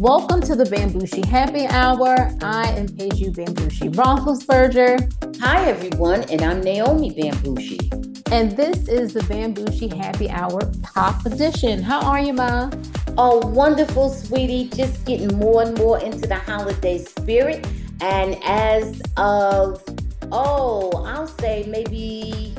[0.00, 2.34] Welcome to the Bambushi Happy Hour.
[2.40, 5.38] I am Peju Bambushi Roethlisberger.
[5.40, 8.32] Hi, everyone, and I'm Naomi Bambushi.
[8.32, 11.82] And this is the Bambushi Happy Hour Pop Edition.
[11.82, 12.70] How are you, Ma?
[13.18, 14.70] Oh, wonderful, sweetie.
[14.70, 17.66] Just getting more and more into the holiday spirit.
[18.00, 19.84] And as of,
[20.32, 22.54] oh, I'll say maybe,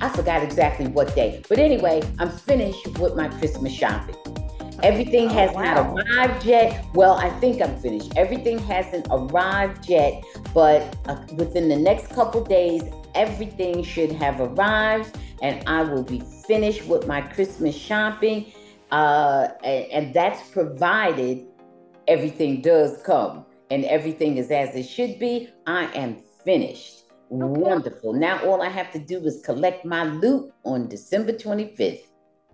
[0.00, 1.42] I forgot exactly what day.
[1.50, 4.16] But anyway, I'm finished with my Christmas shopping.
[4.82, 5.94] Everything has oh, wow.
[5.94, 6.84] not arrived yet.
[6.94, 8.12] Well, I think I'm finished.
[8.16, 10.22] Everything hasn't arrived yet,
[10.54, 12.82] but uh, within the next couple days,
[13.14, 18.52] everything should have arrived, and I will be finished with my Christmas shopping.
[18.90, 21.44] Uh, and, and that's provided
[22.06, 25.50] everything does come and everything is as it should be.
[25.66, 27.04] I am finished.
[27.30, 27.60] Okay.
[27.60, 28.14] Wonderful.
[28.14, 32.00] Now all I have to do is collect my loot on December 25th.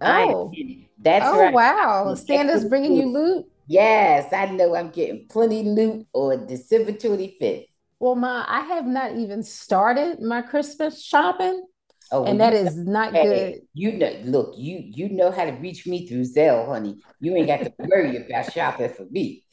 [0.01, 0.53] Oh,
[0.99, 1.55] that's oh, right.
[1.55, 2.15] wow.
[2.15, 3.47] Santa's bringing you loot.
[3.67, 7.67] Yes, I know I'm getting plenty loot on December 25th.
[7.99, 11.65] Well, Ma, I have not even started my Christmas shopping.
[12.13, 13.63] Oh, and that is not hey, good.
[13.73, 17.03] You know, look, you you know how to reach me through Zelle, honey.
[17.19, 19.45] You ain't got to worry about shopping for me.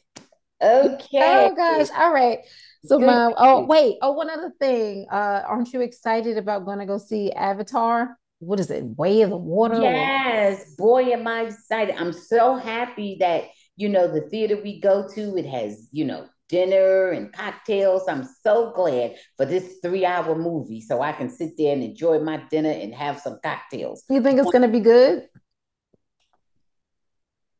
[0.62, 1.18] Okay.
[1.20, 1.88] Oh gosh.
[1.96, 2.40] All right.
[2.84, 3.06] So good.
[3.06, 5.06] my oh wait, oh one other thing.
[5.10, 8.18] Uh aren't you excited about gonna go see Avatar?
[8.42, 9.80] What is it, Way of the Water?
[9.80, 11.94] Yes, boy, am I excited.
[11.96, 13.44] I'm so happy that,
[13.76, 18.08] you know, the theater we go to, it has, you know, dinner and cocktails.
[18.08, 22.18] I'm so glad for this three hour movie so I can sit there and enjoy
[22.18, 24.02] my dinner and have some cocktails.
[24.10, 25.28] You think it's going to be good?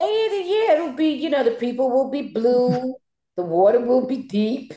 [0.00, 2.96] And yeah, it'll be, you know, the people will be blue,
[3.36, 4.74] the water will be deep,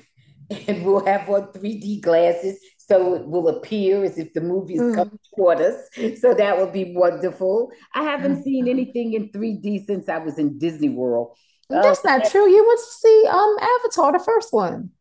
[0.68, 4.82] and we'll have our 3D glasses so it will appear as if the movie is
[4.82, 4.96] mm.
[4.96, 5.76] coming toward us.
[6.20, 7.72] So that will be wonderful.
[7.94, 11.36] I haven't seen anything in 3D since I was in Disney World.
[11.70, 12.48] That's uh, not true.
[12.48, 14.92] You went to see um Avatar, the first one.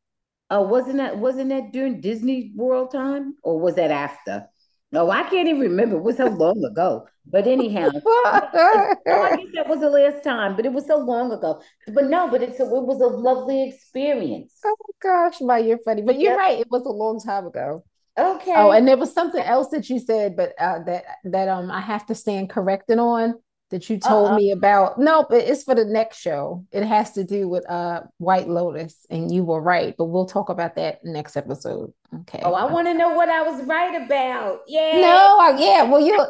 [0.51, 4.47] Oh, wasn't that wasn't that during Disney World time, or was that after?
[4.95, 5.97] No, I can't even remember.
[5.97, 7.09] It was so long ago.
[7.27, 7.89] But anyhow,
[8.27, 11.61] I guess that was the last time, but it was so long ago.
[11.89, 14.55] But no, but it's a, it was a lovely experience.
[14.65, 16.03] Oh gosh, my you're funny.
[16.03, 16.39] But you're yep.
[16.39, 17.83] right, it was a long time ago.
[18.17, 18.55] Okay.
[18.55, 21.81] Oh, and there was something else that you said, but uh, that that um I
[21.81, 23.35] have to stand corrected on
[23.71, 24.37] that you told uh-uh.
[24.37, 24.99] me about.
[24.99, 26.65] No, but it's for the next show.
[26.73, 30.49] It has to do with uh White Lotus, and you were right, but we'll talk
[30.49, 31.93] about that next episode.
[32.21, 32.41] Okay.
[32.43, 34.61] Oh, I want to know what I was right about.
[34.67, 35.01] Yeah.
[35.01, 35.83] No, yeah.
[35.83, 36.25] Well, you.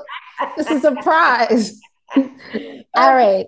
[0.57, 1.81] this is a surprise.
[2.17, 3.47] All right.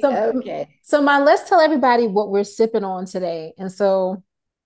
[0.00, 0.68] So, okay.
[0.82, 4.22] So, my let's tell everybody what we're sipping on today, and so,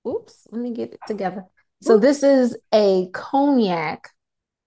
[0.09, 1.45] oops, let me get it together.
[1.83, 4.09] So, this is a cognac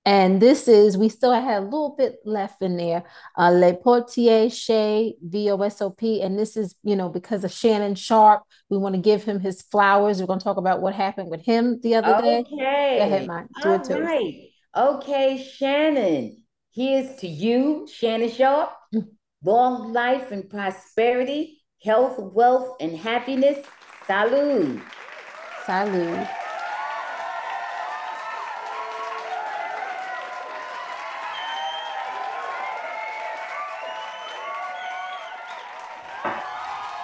[0.06, 3.04] and this is, we still had a little bit left in there.
[3.36, 6.24] Uh, Le Portier Chez VOSOP.
[6.24, 8.44] And this is, you know, because of Shannon Sharpe.
[8.70, 10.20] We want to give him his flowers.
[10.20, 12.40] We're going to talk about what happened with him the other day.
[12.42, 12.98] Okay.
[13.00, 13.48] Go ahead, Mike.
[13.64, 14.00] Do All it too.
[14.00, 14.50] Right.
[14.78, 16.44] Okay, Shannon.
[16.72, 18.74] Here's to you, Shannon Sharpe.
[19.44, 23.66] Long life and prosperity, health, wealth, and happiness.
[24.08, 24.82] Salud.
[25.66, 26.30] Salud.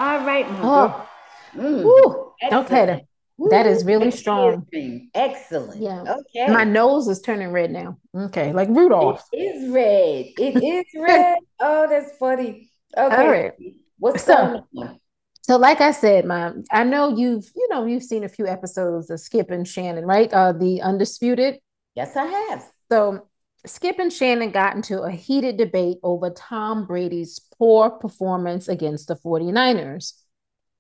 [0.02, 1.08] All right, my oh.
[1.56, 2.32] Mm.
[2.52, 3.06] Okay,
[3.52, 4.66] that is really strong.
[5.14, 5.80] Excellent.
[5.80, 6.02] Yeah.
[6.02, 6.52] Okay.
[6.52, 8.00] My nose is turning red now.
[8.16, 9.24] Okay, like Rudolph.
[9.32, 10.26] It is red.
[10.40, 11.38] It is red.
[11.60, 12.72] oh, that's funny.
[12.98, 13.16] Okay.
[13.16, 13.54] All right.
[14.00, 15.00] What's so, on?
[15.44, 19.12] So, like I said, mom, I know you've you know you've seen a few episodes
[19.12, 20.34] of Skip and Shannon, right?
[20.34, 21.60] Uh, the Undisputed.
[21.94, 22.64] Yes, I have.
[22.92, 23.28] So
[23.66, 29.16] Skip and Shannon got into a heated debate over Tom Brady's poor performance against the
[29.16, 30.14] 49ers.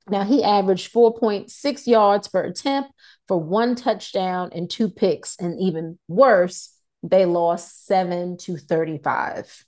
[0.09, 2.91] Now, he averaged 4.6 yards per attempt
[3.27, 5.37] for one touchdown and two picks.
[5.39, 9.65] And even worse, they lost 7 to 35.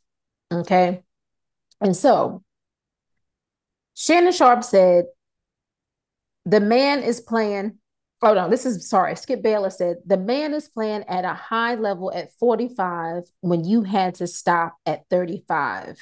[0.52, 1.04] Okay.
[1.80, 2.44] And so
[3.94, 5.06] Shannon Sharpe said,
[6.46, 7.78] the man is playing
[8.24, 9.16] oh no, this is sorry.
[9.16, 13.84] Skip Bayless said the man is playing at a high level at 45 when you
[13.84, 15.98] had to stop at 35.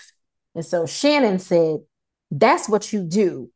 [0.56, 1.80] And so Shannon said,
[2.30, 3.52] that's what you do.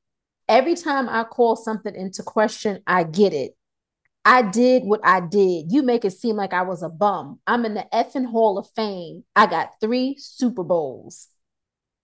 [0.50, 3.56] Every time I call something into question, I get it.
[4.26, 5.72] I did what I did.
[5.72, 7.40] You make it seem like I was a bum.
[7.46, 9.24] I'm in the effing Hall of Fame.
[9.36, 11.28] I got three Super Bowls.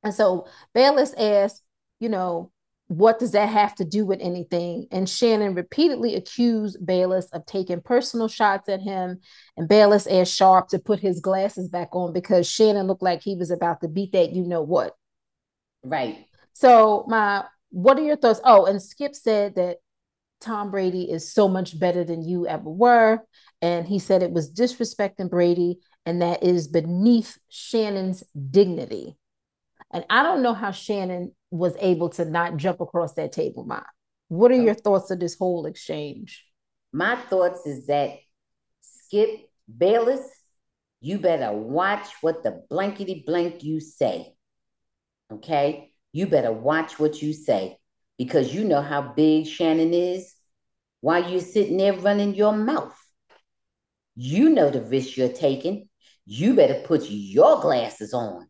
[0.04, 1.64] And so Bayless asked,
[2.00, 2.52] you know,
[2.92, 4.86] what does that have to do with anything?
[4.92, 9.22] And Shannon repeatedly accused Bayless of taking personal shots at him.
[9.56, 13.36] And Bayless asked Sharpe to put his glasses back on because Shannon looked like he
[13.36, 14.94] was about to beat that, you know what.
[15.84, 16.26] Right.
[16.52, 18.42] So my what are your thoughts?
[18.44, 19.78] Oh, and Skip said that
[20.42, 23.22] Tom Brady is so much better than you ever were.
[23.62, 29.16] And he said it was disrespecting Brady and that is beneath Shannon's dignity.
[29.94, 33.82] And I don't know how Shannon was able to not jump across that table, Ma.
[34.30, 36.46] What are your thoughts of this whole exchange?
[36.94, 38.18] My thoughts is that
[38.82, 39.30] Skip
[39.78, 40.28] Bayless,
[41.02, 44.34] you better watch what the blankety blank you say.
[45.32, 45.92] Okay?
[46.14, 47.78] You better watch what you say
[48.18, 50.34] because you know how big Shannon is
[51.02, 52.98] while you're sitting there running your mouth.
[54.16, 55.90] You know the risk you're taking.
[56.26, 58.48] You better put your glasses on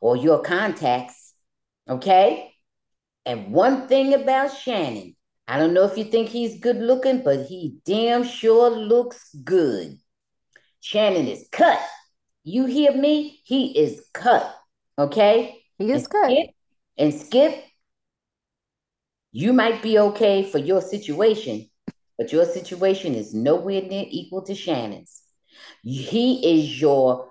[0.00, 1.27] or your contacts.
[1.88, 2.52] Okay?
[3.24, 5.14] And one thing about Shannon,
[5.46, 9.98] I don't know if you think he's good looking, but he damn sure looks good.
[10.80, 11.80] Shannon is cut.
[12.44, 13.40] You hear me?
[13.44, 14.54] He is cut.
[14.98, 15.62] Okay?
[15.78, 16.30] He is and cut.
[16.30, 16.50] Skip,
[16.98, 17.64] and Skip,
[19.32, 21.68] you might be okay for your situation,
[22.16, 25.22] but your situation is nowhere near equal to Shannon's.
[25.82, 27.30] He is your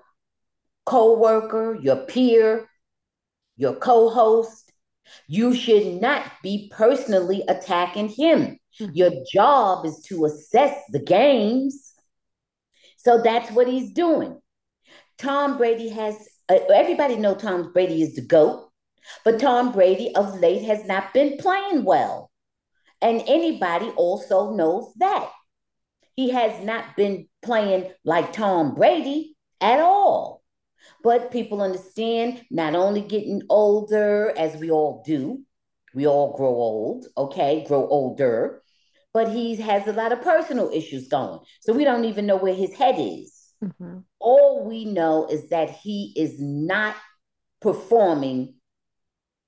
[0.86, 2.68] co-worker, your peer,
[3.58, 4.72] your co-host.
[5.26, 8.58] You should not be personally attacking him.
[8.80, 8.92] Mm-hmm.
[8.94, 11.94] Your job is to assess the games.
[12.96, 14.40] So that's what he's doing.
[15.18, 16.16] Tom Brady has
[16.48, 18.70] uh, everybody know Tom Brady is the GOAT,
[19.24, 22.30] but Tom Brady of late has not been playing well.
[23.02, 25.30] And anybody also knows that.
[26.16, 30.37] He has not been playing like Tom Brady at all.
[31.08, 35.42] But people understand not only getting older, as we all do,
[35.94, 38.62] we all grow old, okay, grow older,
[39.14, 41.38] but he has a lot of personal issues going.
[41.60, 43.54] So we don't even know where his head is.
[43.64, 44.00] Mm-hmm.
[44.20, 46.94] All we know is that he is not
[47.62, 48.56] performing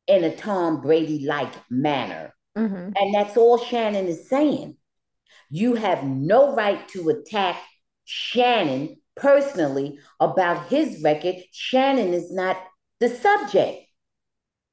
[0.06, 2.32] in a Tom Brady like manner.
[2.56, 2.92] Mm-hmm.
[2.96, 4.78] And that's all Shannon is saying.
[5.50, 7.58] You have no right to attack
[8.06, 11.36] Shannon personally about his record.
[11.52, 12.56] Shannon is not
[12.98, 13.84] the subject.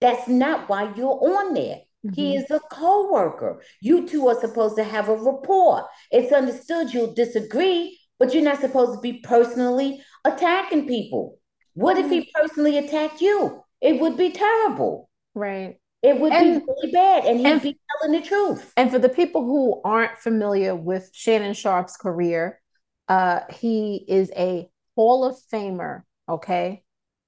[0.01, 1.81] That's not why you're on there.
[2.05, 2.13] Mm-hmm.
[2.13, 3.61] He is a co-worker.
[3.81, 5.87] You two are supposed to have a rapport.
[6.11, 11.39] It's understood you'll disagree, but you're not supposed to be personally attacking people.
[11.73, 12.41] What if he mm-hmm.
[12.41, 13.63] personally attacked you?
[13.81, 15.09] It would be terrible.
[15.35, 15.79] Right.
[16.03, 18.71] It would and, be really bad, and he'd and, be telling the truth.
[18.77, 22.61] And for the people who aren't familiar with Shannon Sharpe's career,
[23.07, 26.83] uh, he is a Hall of Famer, okay,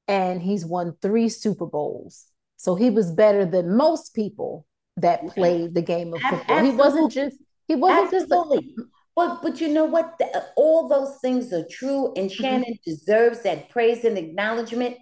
[0.08, 2.26] and he's won three Super Bowls.
[2.58, 4.66] So he was better than most people
[4.98, 6.58] that played the game of football.
[6.58, 6.72] Absolutely.
[6.72, 7.38] He wasn't just
[7.68, 8.58] he wasn't Absolutely.
[8.58, 8.80] just.
[8.80, 8.84] A,
[9.16, 10.16] but but you know what?
[10.20, 12.42] The, all those things are true, and mm-hmm.
[12.42, 12.90] Shannon mm-hmm.
[12.90, 14.98] deserves that praise and acknowledgement.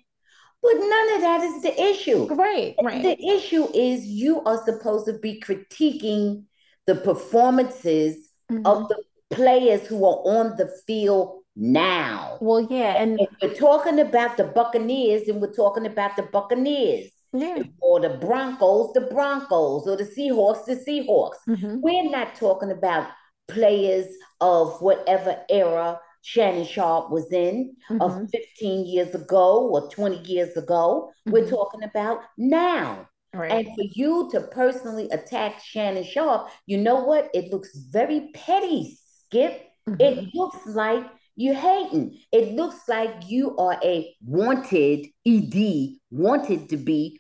[0.62, 2.28] But none of that is the issue.
[2.34, 3.02] Right, right.
[3.02, 6.44] The issue is you are supposed to be critiquing
[6.88, 8.66] the performances mm-hmm.
[8.66, 12.38] of the players who are on the field now.
[12.42, 17.12] Well, yeah, and if we're talking about the Buccaneers, and we're talking about the Buccaneers.
[17.34, 17.64] Yeah.
[17.82, 21.36] Or the Broncos, the Broncos, or the Seahawks, the Seahawks.
[21.48, 21.82] Mm-hmm.
[21.82, 23.10] We're not talking about
[23.48, 24.08] players
[24.40, 28.02] of whatever era Shannon Sharpe was in mm-hmm.
[28.02, 31.12] of 15 years ago or 20 years ago.
[31.26, 31.32] Mm-hmm.
[31.32, 33.08] We're talking about now.
[33.34, 33.52] Right.
[33.52, 37.30] And for you to personally attack Shannon Sharpe, you know what?
[37.34, 38.98] It looks very petty,
[39.30, 39.64] Skip.
[39.88, 40.02] Mm-hmm.
[40.02, 41.06] It looks like
[41.36, 42.18] you're hating.
[42.32, 47.20] It looks like you are a wanted ED, wanted to be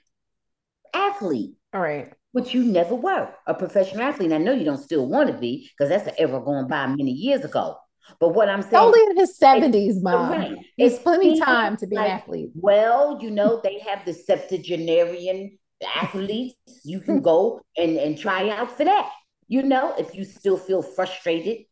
[0.93, 1.55] athlete.
[1.73, 2.13] All right.
[2.31, 4.31] Which you never were a professional athlete.
[4.31, 6.87] And I know you don't still want to be because that's an ever going by
[6.87, 7.77] many years ago.
[8.19, 10.31] But what I'm saying, only in his seventies, mom.
[10.31, 10.55] Right.
[10.77, 12.49] It's plenty time to be like, an athlete.
[12.55, 15.57] Well, you know they have the septuagenarian
[15.95, 16.55] athletes.
[16.83, 19.11] You can go and and try out for that.
[19.47, 21.65] You know, if you still feel frustrated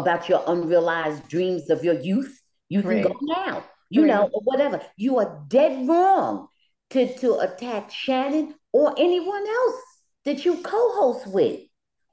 [0.00, 3.04] about your unrealized dreams of your youth, you can right.
[3.04, 3.64] go now.
[3.90, 4.08] You right.
[4.08, 4.80] know, or whatever.
[4.96, 6.48] You are dead wrong
[6.90, 9.82] to to attack Shannon or anyone else
[10.24, 11.60] that you co-host with.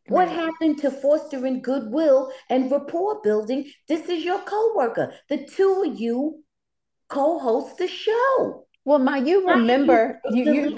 [0.08, 3.72] What happened to fostering goodwill and rapport building?
[3.88, 5.13] This is your co-worker.
[5.30, 6.44] The two of you
[7.08, 8.66] co-host the show.
[8.86, 10.78] Well, my, you remember you you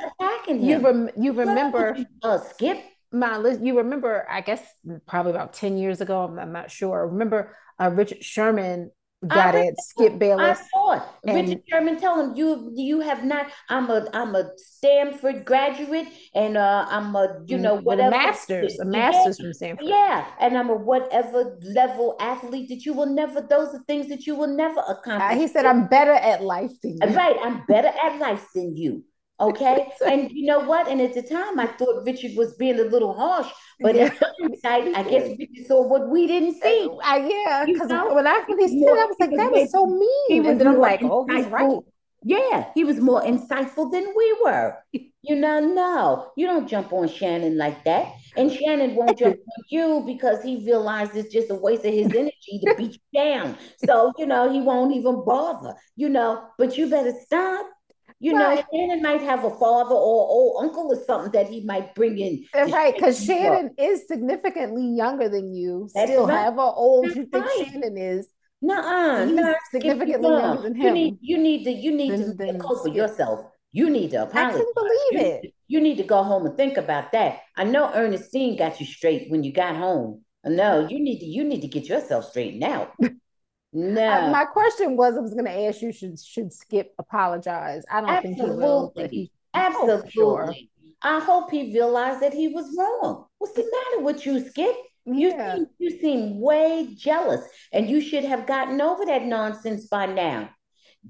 [0.62, 2.78] you, rem, you remember uh, Skip.
[3.16, 4.28] My, you remember?
[4.30, 4.62] I guess
[5.08, 6.24] probably about ten years ago.
[6.24, 7.08] I'm, I'm not sure.
[7.08, 8.92] Remember uh, Richard Sherman
[9.26, 9.76] got it.
[9.80, 10.60] Skip Bayless.
[10.60, 11.04] I saw it.
[11.26, 13.48] And, Richard Sherman tell him you you have not.
[13.70, 18.80] I'm a I'm a Stanford graduate, and uh, I'm a you know whatever a master's,
[18.80, 19.86] a master's from Stanford.
[19.88, 23.42] Yeah, and I'm a whatever level athlete that you will never.
[23.42, 25.32] Those are things that you will never accomplish.
[25.32, 28.76] Uh, he said, "I'm better at life than you." Right, I'm better at life than
[28.76, 29.04] you.
[29.40, 29.88] Okay.
[30.06, 30.88] and you know what?
[30.88, 33.48] And at the time, I thought Richard was being a little harsh,
[33.80, 34.10] but yeah.
[34.42, 36.90] hindsight, I guess Richard saw what we didn't see.
[37.04, 37.66] Uh, yeah.
[37.66, 40.46] Because when I when he said, I was like, that was so mean.
[40.46, 41.80] And then I'm like, oh, he's right.
[42.28, 44.78] Yeah, he was more insightful than we were.
[45.28, 48.14] You know, no, you don't jump on Shannon like that.
[48.38, 52.14] And Shannon won't jump on you because he realizes it's just a waste of his
[52.14, 53.58] energy to beat you down.
[53.84, 57.66] So, you know, he won't even bother, you know, but you better stop.
[58.20, 58.56] You right.
[58.56, 62.18] know, Shannon might have a father or old uncle or something that he might bring
[62.18, 62.46] in.
[62.54, 63.72] Right, because Shannon up.
[63.78, 65.90] is significantly younger than you.
[65.94, 66.38] That's Still, right.
[66.38, 67.68] however old That's you think right.
[67.68, 68.28] Shannon is,
[68.62, 70.86] Nuh-uh, He's not significantly younger than him.
[70.86, 73.42] You need, you need to, you need then, to then, for yourself.
[73.72, 74.56] You need to apologize.
[74.56, 75.54] I can't believe you, it.
[75.68, 77.40] You need to go home and think about that.
[77.58, 80.24] I know Ernestine got you straight when you got home.
[80.46, 82.94] No, you need to, you need to get yourself straightened out.
[83.76, 84.10] No.
[84.10, 87.84] Uh, my question was, I was going to ask you, should should Skip apologize?
[87.92, 88.40] I don't Absolutely.
[88.40, 88.94] think he will.
[89.12, 90.12] He, Absolutely.
[90.12, 90.56] Sure.
[91.02, 93.26] I hope he realized that he was wrong.
[93.38, 94.76] What's the matter with you, Skip?
[95.06, 95.56] You yeah.
[95.56, 97.42] seem you seem way jealous,
[97.74, 100.50] and you should have gotten over that nonsense by now.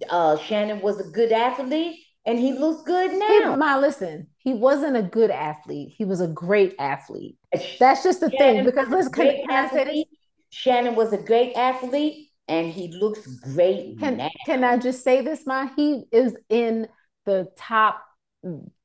[0.10, 3.52] Uh, Shannon was a good athlete, and he looks good now.
[3.52, 5.94] He, my listen, he wasn't a good athlete.
[5.96, 7.38] He was a great athlete.
[7.80, 8.66] That's just the Shannon thing.
[8.66, 10.06] Because let's can, can I say?
[10.50, 14.30] Shannon was a great athlete, and he looks great can, now.
[14.46, 15.68] Can I just say this, Ma?
[15.76, 16.88] He is in
[17.26, 18.02] the top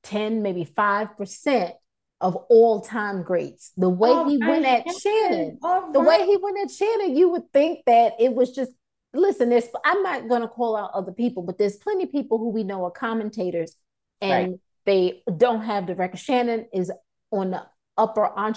[0.03, 1.75] ten, maybe five percent
[2.21, 3.73] of all time greats.
[3.77, 4.49] The way he right.
[4.49, 5.93] went at Shannon, right.
[5.93, 8.73] the way he went at Shannon, you would think that it was just
[9.13, 9.51] listen.
[9.51, 12.51] There's I'm not going to call out other people, but there's plenty of people who
[12.51, 13.75] we know are commentators,
[14.21, 14.61] and right.
[14.87, 16.19] they don't have the record.
[16.19, 16.91] Shannon is
[17.31, 18.53] on the upper uh,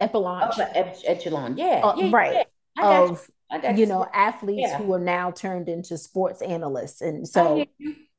[0.00, 0.70] echelon, upper
[1.06, 2.46] echelon, yeah, uh, yeah right.
[2.76, 3.02] Yeah.
[3.02, 3.70] Of you.
[3.76, 4.78] you know athletes yeah.
[4.78, 7.64] who are now turned into sports analysts, and so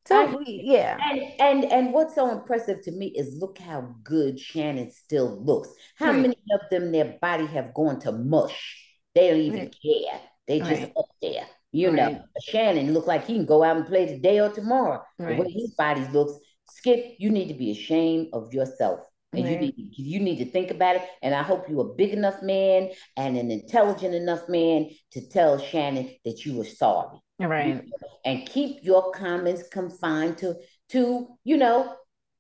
[0.06, 0.98] so yeah.
[1.02, 5.70] And and and what's so impressive to me is look how good Shannon still looks.
[5.96, 6.20] How right.
[6.20, 8.80] many of them their body have gone to mush?
[9.16, 9.76] They don't even right.
[9.82, 10.20] care.
[10.48, 10.94] They just right.
[10.98, 11.46] up there.
[11.72, 15.02] You know, Shannon look like he can go out and play today or tomorrow.
[15.18, 16.34] The way his body looks,
[16.70, 19.00] Skip, you need to be ashamed of yourself.
[19.34, 21.04] And you need you need to think about it.
[21.22, 25.58] And I hope you're a big enough man and an intelligent enough man to tell
[25.58, 27.20] Shannon that you were sorry.
[27.40, 27.84] Right.
[28.26, 30.56] And keep your comments confined to
[30.92, 31.94] to, you know,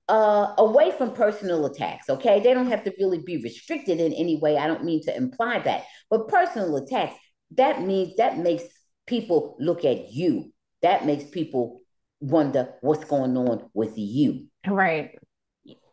[0.07, 2.09] uh away from personal attacks.
[2.09, 2.39] Okay.
[2.39, 4.57] They don't have to really be restricted in any way.
[4.57, 5.83] I don't mean to imply that.
[6.09, 7.15] But personal attacks,
[7.55, 8.63] that means that makes
[9.05, 10.53] people look at you.
[10.81, 11.81] That makes people
[12.23, 14.47] wonder what's going on with you.
[14.65, 15.17] Right.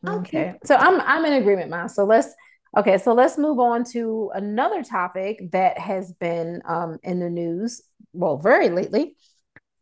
[0.07, 0.51] Okay.
[0.51, 0.59] okay.
[0.65, 1.87] So I'm I'm in agreement, Ma.
[1.87, 2.29] So let's
[2.77, 7.83] okay, so let's move on to another topic that has been um in the news
[8.13, 9.15] well, very lately.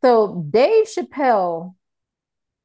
[0.02, 1.74] So Dave Chappelle,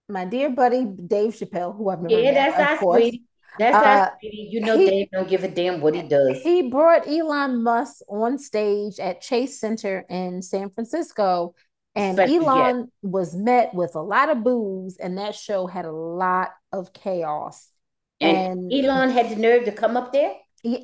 [0.09, 3.23] my dear buddy Dave Chappelle, who I've never yeah, met, that's our sweetie.
[3.59, 4.49] That's uh, our sweetie.
[4.51, 6.41] You know, he, Dave don't give a damn what he does.
[6.41, 11.55] He brought Elon Musk on stage at Chase Center in San Francisco,
[11.95, 16.51] and Elon was met with a lot of boos, and that show had a lot
[16.71, 17.69] of chaos.
[18.19, 20.33] And, and Elon had the nerve to come up there.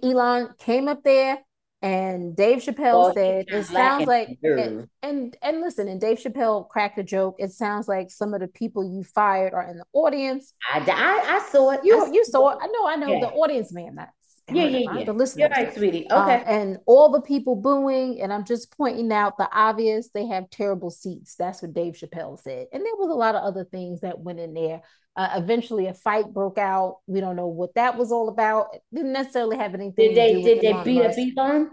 [0.04, 1.40] Elon came up there
[1.82, 7.00] and Dave Chappelle said, "It sounds like," and, and, and listen, and Dave Chappelle cracked
[7.00, 7.38] a joke.
[7.40, 10.54] It sounds like some of the people you fired are in the audience.
[10.74, 11.82] I, I, I saw it.
[11.86, 12.58] You I you saw it.
[12.62, 12.88] I know.
[12.88, 13.14] I know.
[13.14, 13.20] Yeah.
[13.22, 13.96] The audience, man.
[13.96, 14.12] That's
[14.52, 15.04] yeah, yeah, yeah.
[15.06, 15.40] The listeners.
[15.40, 16.10] You're right, sweetie.
[16.10, 16.44] Uh, okay.
[16.46, 20.10] and all the people booing, and I'm just pointing out the obvious.
[20.10, 21.36] They have terrible seats.
[21.36, 24.40] That's what Dave Chappelle said, and there was a lot of other things that went
[24.40, 24.82] in there.
[25.16, 26.98] Uh, eventually, a fight broke out.
[27.08, 28.68] We don't know what that was all about.
[28.74, 30.14] It didn't necessarily have anything.
[30.14, 30.42] Did they?
[30.42, 31.72] did they beat up Elon?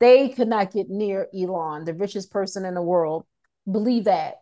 [0.00, 3.26] They could not get near Elon, the richest person in the world.
[3.70, 4.36] Believe that.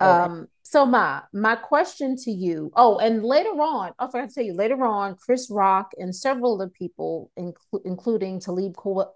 [0.00, 0.10] Okay.
[0.10, 2.72] Um, so my my question to you.
[2.74, 4.54] Oh, and later on, I forgot to tell you.
[4.54, 9.08] Later on, Chris Rock and several other people, inclu- including Talib Kweli,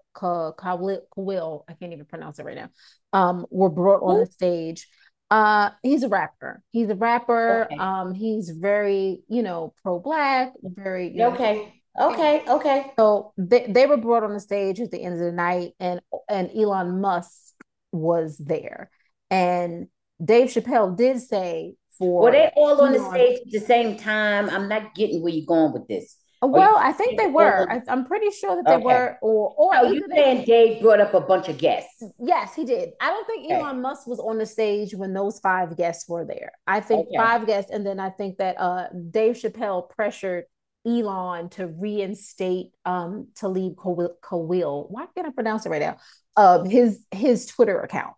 [1.67, 2.69] I can't even pronounce it right now,
[3.11, 4.25] um, were brought on Ooh.
[4.25, 4.87] the stage
[5.31, 6.63] uh, he's a rapper.
[6.71, 7.65] He's a rapper.
[7.65, 7.77] Okay.
[7.77, 11.73] Um, he's very, you know, pro-black, very you okay.
[11.99, 12.91] Okay, okay.
[12.97, 15.99] So they, they were brought on the stage at the end of the night, and
[16.29, 17.53] and Elon Musk
[17.91, 18.89] was there,
[19.29, 19.87] and
[20.23, 24.49] Dave Chappelle did say for were they all on the stage at the same time?
[24.49, 26.15] I'm not getting where you're going with this.
[26.41, 27.69] Well, I think they were.
[27.69, 28.83] I, am pretty sure that they okay.
[28.83, 29.17] were.
[29.21, 32.01] Or, or oh, you saying Dave brought up a bunch of guests?
[32.17, 32.91] Yes, he did.
[33.01, 33.55] I don't think okay.
[33.55, 36.53] Elon Musk was on the stage when those five guests were there.
[36.65, 37.17] I think okay.
[37.17, 40.45] five guests, and then I think that uh, Dave Chappelle pressured
[40.85, 44.89] Elon to reinstate um, Talib Kweli.
[44.89, 45.97] Why can't I pronounce it right now?
[46.37, 48.13] Uh, his his Twitter account,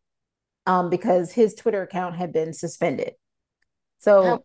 [0.66, 3.14] um, because his Twitter account had been suspended.
[4.00, 4.44] So.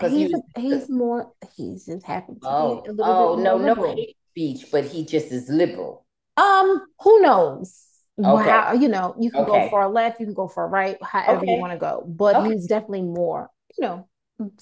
[0.00, 3.42] He's, he was, he's more he's just happened to oh, be a little oh, bit
[3.42, 3.88] no, liberal.
[3.88, 6.06] no hate speech, but he just is liberal.
[6.36, 7.84] Um, who knows?
[8.16, 8.50] Okay.
[8.50, 9.64] How, you know, you can okay.
[9.64, 11.54] go far left, you can go far right, however okay.
[11.54, 12.04] you want to go.
[12.06, 14.08] But he's definitely more, you know,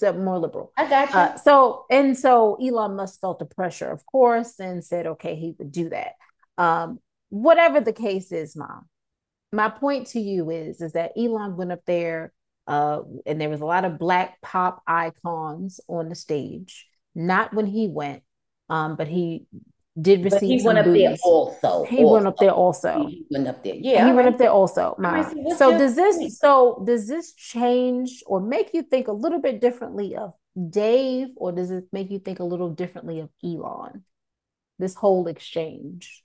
[0.01, 0.71] more liberal.
[0.77, 1.15] I got you.
[1.15, 5.55] Uh, so and so Elon Musk felt the pressure, of course, and said, okay, he
[5.57, 6.13] would do that.
[6.57, 8.87] Um, whatever the case is, mom.
[9.51, 12.33] My point to you is, is that Elon went up there,
[12.67, 16.85] uh, and there was a lot of black pop icons on the stage.
[17.15, 18.23] Not when he went,
[18.69, 19.47] um, but he
[19.99, 20.41] did receive.
[20.41, 21.85] But he went up there also.
[21.85, 22.13] He also.
[22.13, 23.07] went up there also.
[23.07, 23.75] He went up there.
[23.75, 24.95] Yeah, he went up there also.
[25.57, 26.39] so does this?
[26.39, 30.33] So does this change or make you think a little bit differently of
[30.69, 34.03] Dave, or does it make you think a little differently of Elon?
[34.79, 36.23] This whole exchange.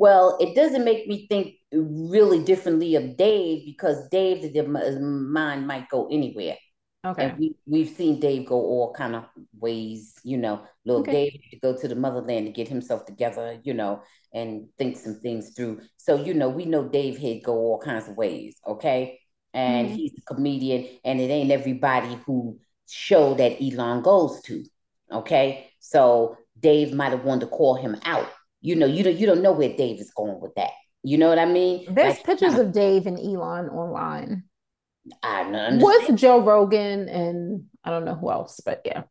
[0.00, 6.08] Well, it doesn't make me think really differently of Dave because Dave's mind might go
[6.10, 6.56] anywhere.
[7.04, 7.24] Okay.
[7.24, 9.26] And we, we've seen Dave go all kind of
[9.58, 10.64] ways, you know.
[10.86, 11.28] Little okay.
[11.28, 14.00] Dave to go to the motherland to get himself together, you know,
[14.32, 15.82] and think some things through.
[15.98, 19.20] So, you know, we know Dave head go all kinds of ways, okay?
[19.52, 19.96] And mm-hmm.
[19.96, 24.64] he's a comedian, and it ain't everybody who show that Elon goes to.
[25.12, 25.70] Okay.
[25.78, 28.30] So Dave might have wanted to call him out.
[28.60, 30.70] You know, you don't you don't know where Dave is going with that.
[31.02, 31.86] You know what I mean?
[31.94, 34.44] There's like, pictures of Dave and Elon online.
[35.22, 39.04] I don't With Joe Rogan and I don't know who else, but yeah.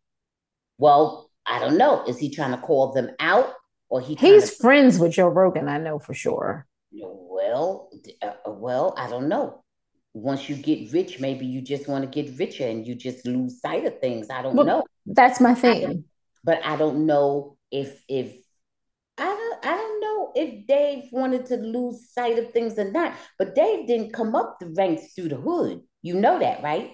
[0.78, 2.06] Well, I don't know.
[2.06, 3.54] Is he trying to call them out
[3.90, 4.16] or he?
[4.16, 4.56] He's to...
[4.58, 5.68] friends with Joe Rogan.
[5.68, 6.68] I know for sure.
[6.92, 7.90] Well,
[8.22, 9.64] uh, well, I don't know.
[10.14, 13.62] Once you get rich, maybe you just want to get richer and you just lose
[13.62, 14.30] sight of things.
[14.30, 14.84] I don't well, know.
[15.06, 15.86] That's my thing.
[15.86, 16.04] I
[16.44, 18.34] but I don't know if if
[19.18, 23.14] I don't I don't know if Dave wanted to lose sight of things or not.
[23.38, 25.82] But Dave didn't come up the ranks through the hood.
[26.02, 26.92] You know that, right?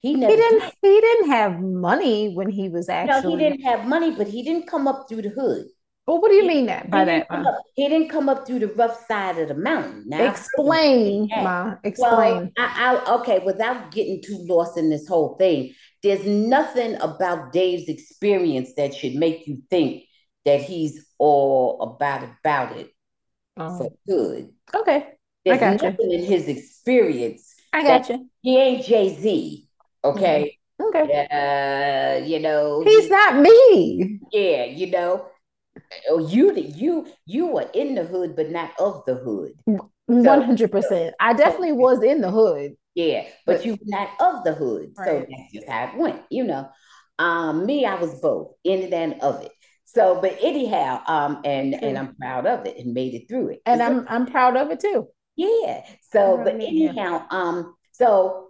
[0.00, 0.32] He never.
[0.32, 0.60] He didn't.
[0.60, 0.72] Did.
[0.82, 3.22] He didn't have money when he was actually.
[3.22, 5.66] No, he didn't have money, but he didn't come up through the hood.
[6.06, 7.26] Well, what do you he, mean that by that?
[7.30, 10.04] Up, he didn't come up through the rough side of the mountain.
[10.06, 11.76] Now, explain, ma.
[11.82, 12.34] Explain.
[12.34, 17.52] Well, I, I, okay, without getting too lost in this whole thing, there's nothing about
[17.52, 20.02] Dave's experience that should make you think
[20.44, 22.94] that he's all about about it
[23.56, 23.78] oh.
[23.78, 24.52] for good.
[24.74, 25.08] Okay,
[25.44, 26.18] there's I got nothing you.
[26.18, 28.30] in his experience I got you.
[28.40, 29.68] He ain't Jay Z.
[30.04, 30.58] Okay.
[30.80, 30.96] Mm-hmm.
[30.96, 31.26] Okay.
[31.30, 34.20] Uh, you know, he's not me.
[34.32, 35.26] Yeah, you know,
[36.08, 39.52] oh, you you you were in the hood, but not of the hood.
[40.06, 41.14] One hundred percent.
[41.18, 42.74] I definitely was in the hood.
[42.94, 44.92] Yeah, but, but you not of the hood.
[44.96, 45.06] Right.
[45.06, 46.22] So that's just how it went.
[46.30, 46.68] You know,
[47.18, 49.52] um, me, I was both in it and of it.
[49.94, 53.62] So, but anyhow, um, and and I'm proud of it and made it through it.
[53.64, 55.06] And I'm I'm proud of it too.
[55.36, 55.84] Yeah.
[56.12, 58.48] So, but anyhow, um, so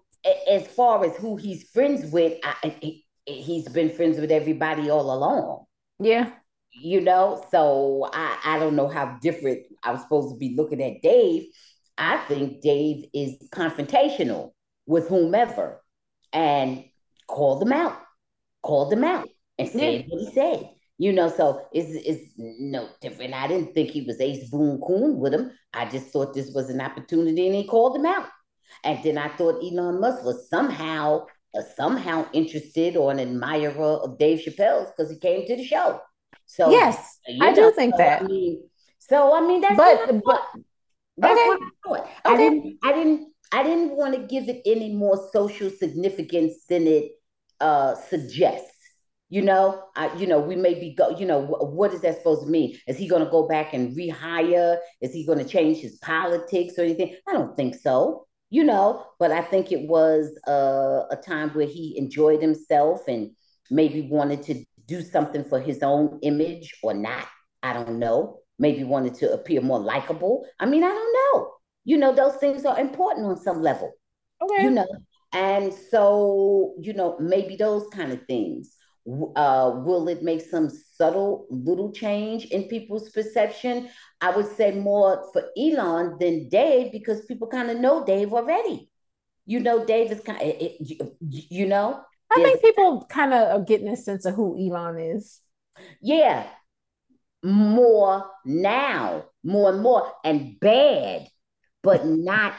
[0.50, 5.64] as far as who he's friends with, I, he's been friends with everybody all along.
[5.98, 6.30] Yeah.
[6.72, 11.02] You know, so I, I don't know how different I'm supposed to be looking at
[11.02, 11.44] Dave.
[11.96, 14.52] I think Dave is confrontational
[14.86, 15.82] with whomever
[16.32, 16.84] and
[17.28, 17.96] called them out,
[18.62, 19.28] called them out
[19.58, 20.02] and said yeah.
[20.08, 20.70] what he said.
[20.96, 23.34] You know, so it's, it's no different.
[23.34, 25.50] I didn't think he was Ace Boone Coon with him.
[25.72, 28.28] I just thought this was an opportunity and he called him out.
[28.84, 31.26] And then I thought Elon Musk was somehow
[31.56, 36.00] uh, somehow interested or an admirer of Dave Chappelle's because he came to the show.
[36.46, 38.22] So yes, I know, do think so, that.
[38.22, 40.42] I mean, so I mean that's but but
[41.16, 41.48] that's okay.
[41.48, 42.00] what I thought.
[42.00, 42.12] Okay.
[42.24, 46.86] I didn't I didn't I didn't want to give it any more social significance than
[46.86, 47.12] it
[47.60, 48.73] uh, suggests
[49.34, 49.64] you know
[49.96, 52.50] I, you know we may be go you know wh- what is that supposed to
[52.50, 52.78] mean?
[52.86, 54.78] Is he going to go back and rehire?
[55.00, 57.16] Is he going to change his politics or anything?
[57.28, 61.66] I don't think so you know but i think it was uh, a time where
[61.66, 63.30] he enjoyed himself and
[63.70, 67.26] maybe wanted to do something for his own image or not.
[67.62, 68.40] I don't know.
[68.58, 70.46] Maybe wanted to appear more likable.
[70.60, 71.54] I mean i don't know.
[71.84, 73.92] You know those things are important on some level
[74.42, 74.64] okay.
[74.64, 74.86] you know?
[75.32, 81.46] And so you know maybe those kind of things uh, will it make some subtle
[81.50, 83.88] little change in people's perception?
[84.20, 88.90] I would say more for Elon than Dave because people kind of know Dave already.
[89.46, 90.70] You know, Dave is kind of,
[91.20, 92.00] you know.
[92.32, 95.40] I think people kind of are getting a sense of who Elon is.
[96.00, 96.46] Yeah,
[97.42, 101.28] more now, more and more, and bad,
[101.82, 102.54] but not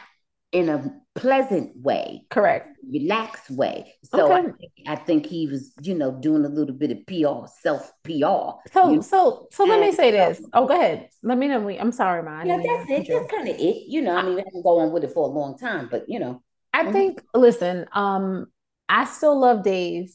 [0.51, 2.25] in a pleasant way.
[2.30, 2.78] Correct.
[2.88, 3.95] Relaxed way.
[4.04, 4.34] So okay.
[4.34, 7.91] I, think, I think he was, you know, doing a little bit of PR, self
[8.04, 8.60] PR.
[8.71, 9.01] So, you know?
[9.01, 10.41] so, so let me say this.
[10.54, 11.10] Oh, go ahead.
[11.23, 11.67] Let me know.
[11.69, 12.47] I'm sorry, man.
[12.47, 13.08] Yeah, that's it.
[13.08, 13.84] That's kind of it.
[13.88, 16.19] You know, I mean, I've been going with it for a long time, but you
[16.19, 16.41] know.
[16.73, 16.91] I mm-hmm.
[16.91, 18.47] think, listen, um,
[18.89, 20.13] I still love Dave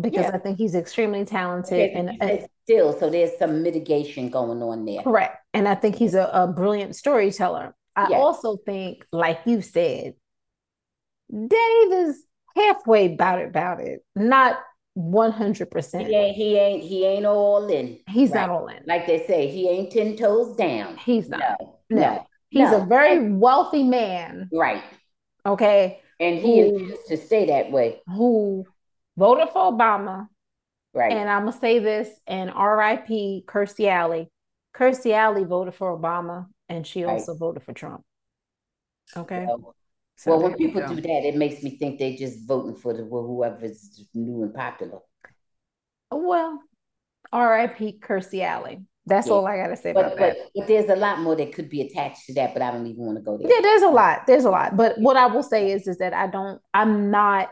[0.00, 0.30] because yeah.
[0.32, 5.02] I think he's extremely talented and, and still, so there's some mitigation going on there.
[5.02, 5.38] Correct.
[5.54, 7.74] And I think he's a, a brilliant storyteller.
[7.96, 8.20] I yes.
[8.20, 10.14] also think, like you said,
[11.30, 12.24] Dave is
[12.56, 14.58] halfway about it, about it, not
[14.96, 16.06] 100%.
[16.06, 18.00] He ain't, he ain't, he ain't all in.
[18.08, 18.46] He's right?
[18.46, 18.82] not all in.
[18.86, 20.96] Like they say, he ain't 10 toes down.
[20.96, 21.40] He's not.
[21.40, 21.78] No.
[21.90, 22.00] no.
[22.00, 22.26] no.
[22.50, 22.82] He's no.
[22.82, 24.48] a very wealthy man.
[24.52, 24.82] Right.
[25.44, 26.00] Okay.
[26.18, 28.00] And he who, to stay that way.
[28.06, 28.64] Who
[29.16, 30.28] voted for Obama.
[30.94, 31.12] Right.
[31.12, 34.30] And I'm gonna say this and RIP Kirstie Alley.
[34.74, 37.12] Kirstie Alley voted for Obama and she right.
[37.12, 38.02] also voted for Trump.
[39.16, 39.44] Okay.
[39.46, 39.74] Well,
[40.18, 43.04] so well when people do that, it makes me think they're just voting for the
[43.04, 44.98] whoever's new and popular.
[46.10, 46.60] Well,
[47.32, 48.80] RIP Kirstie Alley.
[49.06, 49.32] That's yeah.
[49.32, 50.50] all I gotta say but, about but, that.
[50.56, 53.04] But there's a lot more that could be attached to that, but I don't even
[53.04, 53.48] want to go there.
[53.48, 54.26] Yeah, there's a lot.
[54.26, 54.76] There's a lot.
[54.76, 56.60] But what I will say is, is that I don't.
[56.74, 57.50] I'm not.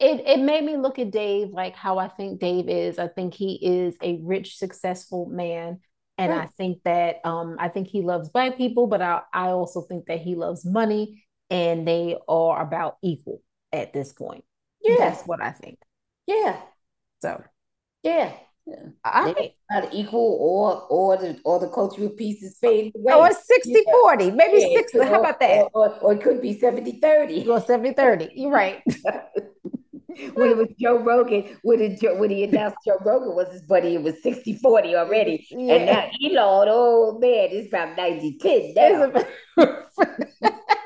[0.00, 2.98] It it made me look at Dave like how I think Dave is.
[2.98, 5.80] I think he is a rich, successful man,
[6.16, 6.42] and right.
[6.42, 10.06] I think that um I think he loves black people, but I I also think
[10.06, 14.44] that he loves money, and they are about equal at this point.
[14.82, 15.78] Yeah, that's what I think.
[16.26, 16.56] Yeah.
[17.20, 17.42] So.
[18.02, 18.32] Yeah.
[19.02, 23.12] I think not equal or or the or the cultural pieces fade oh, away.
[23.14, 23.92] Oh, or 60 yeah.
[23.92, 24.76] 40, maybe yeah.
[24.76, 24.98] 60.
[24.98, 25.68] How about that?
[25.72, 27.48] Or, or, or, it could be 70 30.
[27.48, 28.30] Or 70 30.
[28.34, 28.82] You're right.
[30.34, 33.94] when it was Joe Rogan, when, it, when he announced Joe Rogan was his buddy,
[33.94, 35.46] it was 60 40 already.
[35.50, 35.74] Yeah.
[35.74, 39.12] And now Elon, oh man, it's about 90 10 now.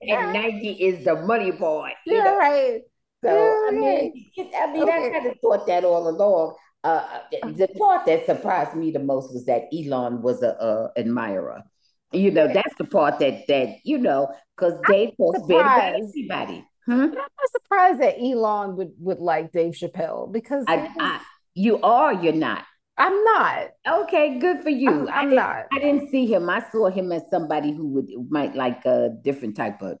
[0.00, 1.92] and 90 is the money boy.
[2.06, 2.36] Yeah, know?
[2.36, 2.80] right.
[3.24, 4.12] So I mean,
[4.56, 5.06] I mean, okay.
[5.06, 6.54] I kind of thought that all along.
[6.84, 10.92] Uh, uh, the part that surprised me the most was that Elon was a, a
[10.96, 11.64] admirer.
[12.12, 16.64] You know, that's the part that that you know, because Dave talks bad about everybody.
[16.86, 16.92] Hmm?
[16.92, 21.20] I'm not surprised that Elon would would like Dave Chappelle because I, I,
[21.54, 22.64] you are, you're not.
[22.98, 23.68] I'm not.
[23.86, 25.08] Okay, good for you.
[25.08, 25.66] I'm, I'm I not.
[25.72, 26.50] I didn't see him.
[26.50, 29.98] I saw him as somebody who would might like a different type of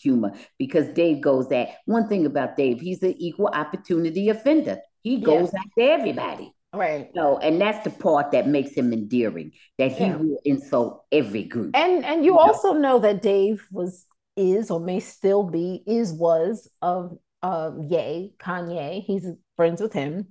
[0.00, 2.80] humor because Dave goes at one thing about Dave.
[2.80, 4.78] He's an equal opportunity offender.
[5.02, 5.60] He goes yeah.
[5.60, 6.54] after everybody.
[6.72, 7.10] Right.
[7.14, 10.16] So, and that's the part that makes him endearing, that he yeah.
[10.16, 11.76] will insult every group.
[11.76, 12.80] And and you, you also know?
[12.80, 19.02] know that Dave was is or may still be is was of uh Ye Kanye.
[19.02, 19.26] He's
[19.56, 20.28] friends with him.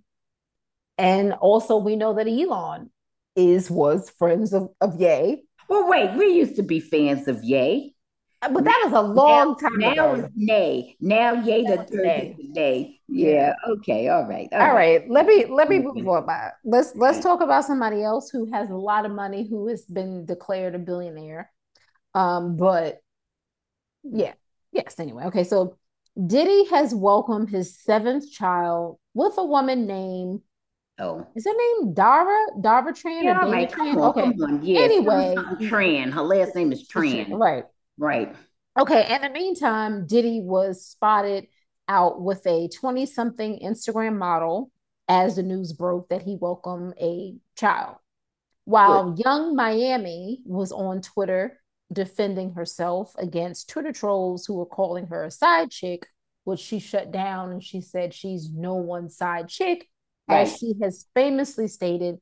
[0.99, 2.89] And also we know that Elon
[3.35, 5.43] is was friends of, of Ye.
[5.69, 7.95] Well, wait, we used to be fans of Ye.
[8.41, 10.29] But that was a long now, time now ago.
[10.35, 10.95] Nay.
[10.99, 12.35] Now yay the nay.
[12.39, 12.99] nay.
[13.07, 13.53] Yeah.
[13.67, 14.07] Okay.
[14.07, 14.47] All right.
[14.53, 15.01] All, all right.
[15.01, 15.09] right.
[15.09, 16.25] Let me let me move on.
[16.25, 19.83] By let's let's talk about somebody else who has a lot of money who has
[19.83, 21.51] been declared a billionaire.
[22.13, 22.99] Um, but
[24.03, 24.33] yeah.
[24.71, 24.95] Yes.
[24.99, 25.25] Anyway.
[25.25, 25.43] Okay.
[25.43, 25.77] So
[26.25, 30.41] Diddy has welcomed his seventh child with a woman named
[30.99, 32.37] Oh, is her name Dara?
[32.61, 33.71] Dara Tran yeah, or right.
[33.71, 33.95] Tran?
[33.95, 34.65] On, okay.
[34.65, 36.11] Yes, anyway, Tran.
[36.11, 37.39] Her last name is Tran.
[37.39, 37.63] Right.
[37.97, 38.35] Right.
[38.77, 39.13] Okay.
[39.13, 41.47] In the meantime, Diddy was spotted
[41.87, 44.71] out with a 20 something Instagram model
[45.07, 47.95] as the news broke that he welcomed a child.
[48.65, 49.25] While Good.
[49.25, 51.59] Yung Miami was on Twitter
[51.91, 56.07] defending herself against Twitter trolls who were calling her a side chick,
[56.43, 59.89] which she shut down and she said she's no one side chick,
[60.29, 60.47] right.
[60.47, 62.17] as she has famously stated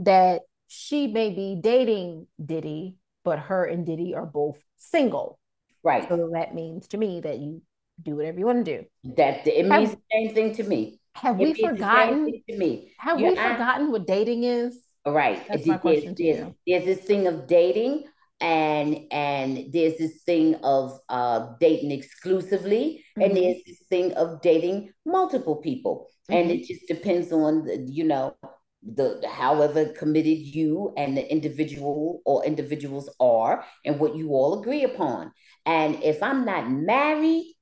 [0.00, 5.38] that she may be dating Diddy, but her and Diddy are both single.
[5.82, 6.08] Right.
[6.08, 7.62] So that means to me that you
[8.02, 9.14] do whatever you want to do.
[9.16, 11.00] That it means the same thing to me.
[11.14, 12.42] Have it we forgotten?
[12.48, 14.78] To me, have You're, we forgotten what dating is?
[15.04, 15.46] Right.
[15.48, 16.56] That's my question there's, to you.
[16.66, 18.04] There's this thing of dating,
[18.42, 23.22] and and there's this thing of uh, dating exclusively, mm-hmm.
[23.22, 26.40] and there's this thing of dating multiple people, mm-hmm.
[26.40, 28.36] and it just depends on the, you know
[28.82, 34.82] the however committed you and the individual or individuals are and what you all agree
[34.82, 35.30] upon
[35.64, 37.54] and if i'm not married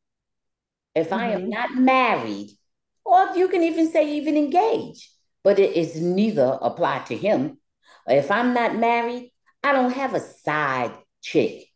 [0.94, 1.18] if mm-hmm.
[1.18, 1.50] i am mm-hmm.
[1.50, 2.48] not married
[3.04, 5.10] or you can even say even engaged
[5.44, 7.58] but it is neither applied to him
[8.08, 9.30] if i'm not married
[9.62, 10.92] i don't have a side
[11.22, 11.66] chick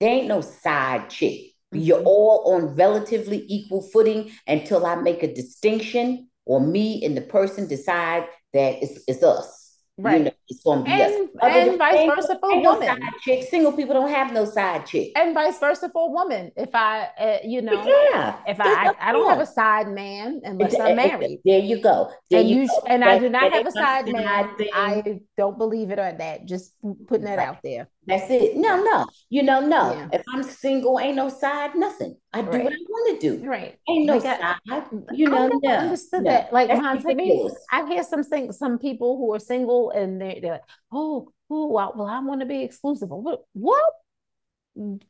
[0.00, 1.78] there ain't no side chick mm-hmm.
[1.78, 7.20] you're all on relatively equal footing until i make a distinction or me and the
[7.20, 9.76] person decide that it's, it's us.
[9.96, 10.18] Right.
[10.18, 10.30] You know?
[10.48, 11.54] It's gonna be and, us.
[11.54, 12.98] and vice versa for a woman.
[13.00, 13.46] No chick.
[13.48, 15.12] Single people don't have no side chick.
[15.14, 16.52] And vice versa for a woman.
[16.56, 20.40] If I, uh, you know, yeah, if I, I, I, don't have a side man
[20.44, 21.40] unless I'm married.
[21.44, 22.10] There you go.
[22.30, 22.82] There and you, go.
[22.86, 24.56] and I do not have a side man.
[24.56, 24.68] Thing.
[24.72, 26.46] I don't believe it or that.
[26.46, 26.74] Just
[27.06, 27.48] putting that right.
[27.48, 27.88] out there.
[28.08, 28.56] That's it.
[28.56, 29.06] No, no.
[29.28, 29.92] You know, no.
[29.92, 30.08] Yeah.
[30.14, 32.16] If I'm single, ain't no side, nothing.
[32.32, 32.64] I do right.
[32.64, 33.46] what I want to do.
[33.46, 33.76] Right.
[33.86, 34.56] Ain't no like side.
[34.70, 34.82] I,
[35.12, 36.30] you know, I no, understood no.
[36.30, 36.52] that.
[36.52, 41.32] Like I hear some things, some people who are single and they're, they're like, oh,
[41.50, 43.08] oh, well, I want to be exclusive.
[43.10, 43.40] What?
[43.52, 43.92] What?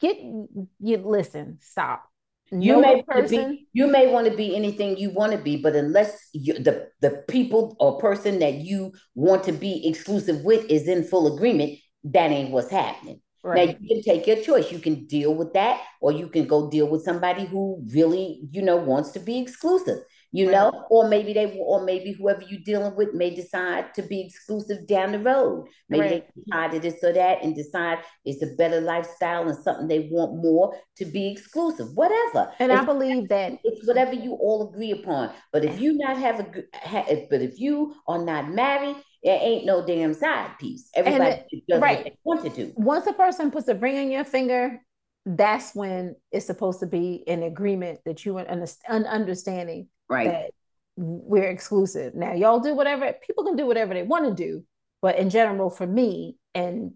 [0.01, 1.59] Get you listen.
[1.61, 2.05] Stop.
[2.51, 5.77] You may person, be, you may want to be anything you want to be, but
[5.77, 10.89] unless you, the the people or person that you want to be exclusive with is
[10.89, 13.21] in full agreement, that ain't what's happening.
[13.45, 13.69] Right.
[13.69, 14.73] Now you can take your choice.
[14.73, 18.63] You can deal with that, or you can go deal with somebody who really, you
[18.63, 19.99] know, wants to be exclusive
[20.33, 20.53] you right.
[20.53, 24.87] know or maybe they or maybe whoever you're dealing with may decide to be exclusive
[24.87, 26.29] down the road maybe right.
[26.35, 30.43] they decide this or that and decide it's a better lifestyle and something they want
[30.43, 34.91] more to be exclusive whatever and it's, i believe that it's whatever you all agree
[34.91, 39.65] upon but if you not have a but if you are not married there ain't
[39.65, 41.99] no damn side piece everybody does right.
[41.99, 44.81] what they want to do once a person puts a ring on your finger
[45.27, 50.51] that's when it's supposed to be an agreement that you an understanding right.
[50.97, 52.15] we're exclusive.
[52.15, 54.65] Now y'all do whatever people can do whatever they want to do
[55.01, 56.93] but in general for me and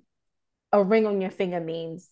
[0.72, 2.08] a ring on your finger means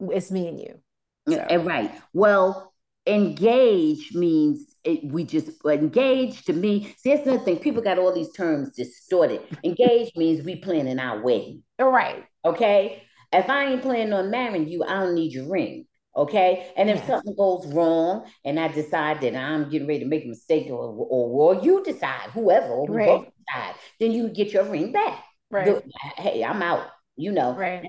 [0.00, 0.80] it's me and you.
[1.28, 1.34] So.
[1.34, 1.92] yeah, right.
[2.12, 2.72] Well
[3.06, 6.94] engage means it, we just engage to me.
[6.98, 7.58] See that's another thing.
[7.58, 9.40] People got all these terms distorted.
[9.64, 11.62] Engage means we planning our wedding.
[11.78, 12.24] Right.
[12.44, 13.02] Okay?
[13.30, 16.72] If i ain't planning on marrying you i don't need your ring Okay.
[16.76, 17.06] And if yes.
[17.06, 20.74] something goes wrong and I decide that I'm getting ready to make a mistake or,
[20.74, 23.06] or, or you decide, whoever, or right.
[23.06, 25.24] both decide, then you get your ring back.
[25.50, 25.82] Right.
[26.16, 27.54] Hey, I'm out, you know.
[27.54, 27.86] Right.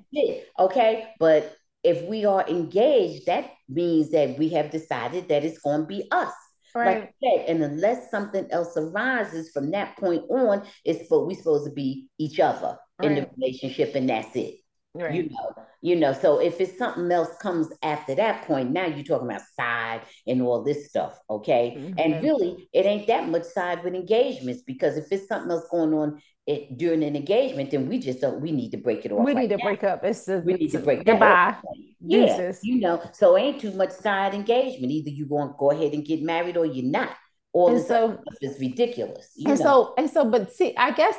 [0.59, 1.07] Okay.
[1.19, 5.87] But if we are engaged, that means that we have decided that it's going to
[5.87, 6.33] be us.
[6.75, 6.99] Right.
[6.99, 11.65] Like said, and unless something else arises from that point on, it's what we're supposed
[11.65, 13.09] to be each other right.
[13.09, 14.58] in the relationship, and that's it.
[14.95, 15.13] Right.
[15.13, 16.13] You know, you know.
[16.13, 20.41] So if it's something else comes after that point, now you're talking about side and
[20.41, 21.75] all this stuff, okay?
[21.77, 21.99] Mm-hmm.
[21.99, 25.93] And really, it ain't that much side with engagements because if it's something else going
[25.93, 28.41] on it, during an engagement, then we just don't.
[28.41, 29.23] We need to break it off.
[29.23, 29.63] We right need to now.
[29.63, 30.03] break up.
[30.03, 31.55] It's a, we need to break goodbye.
[32.01, 32.99] Yeah, you know.
[33.13, 34.91] So ain't too much side engagement.
[34.91, 37.15] Either you going to go ahead and get married or you're not.
[37.53, 39.31] All this so, stuff is ridiculous.
[39.37, 39.65] and know?
[39.65, 41.15] so and so, but see, I guess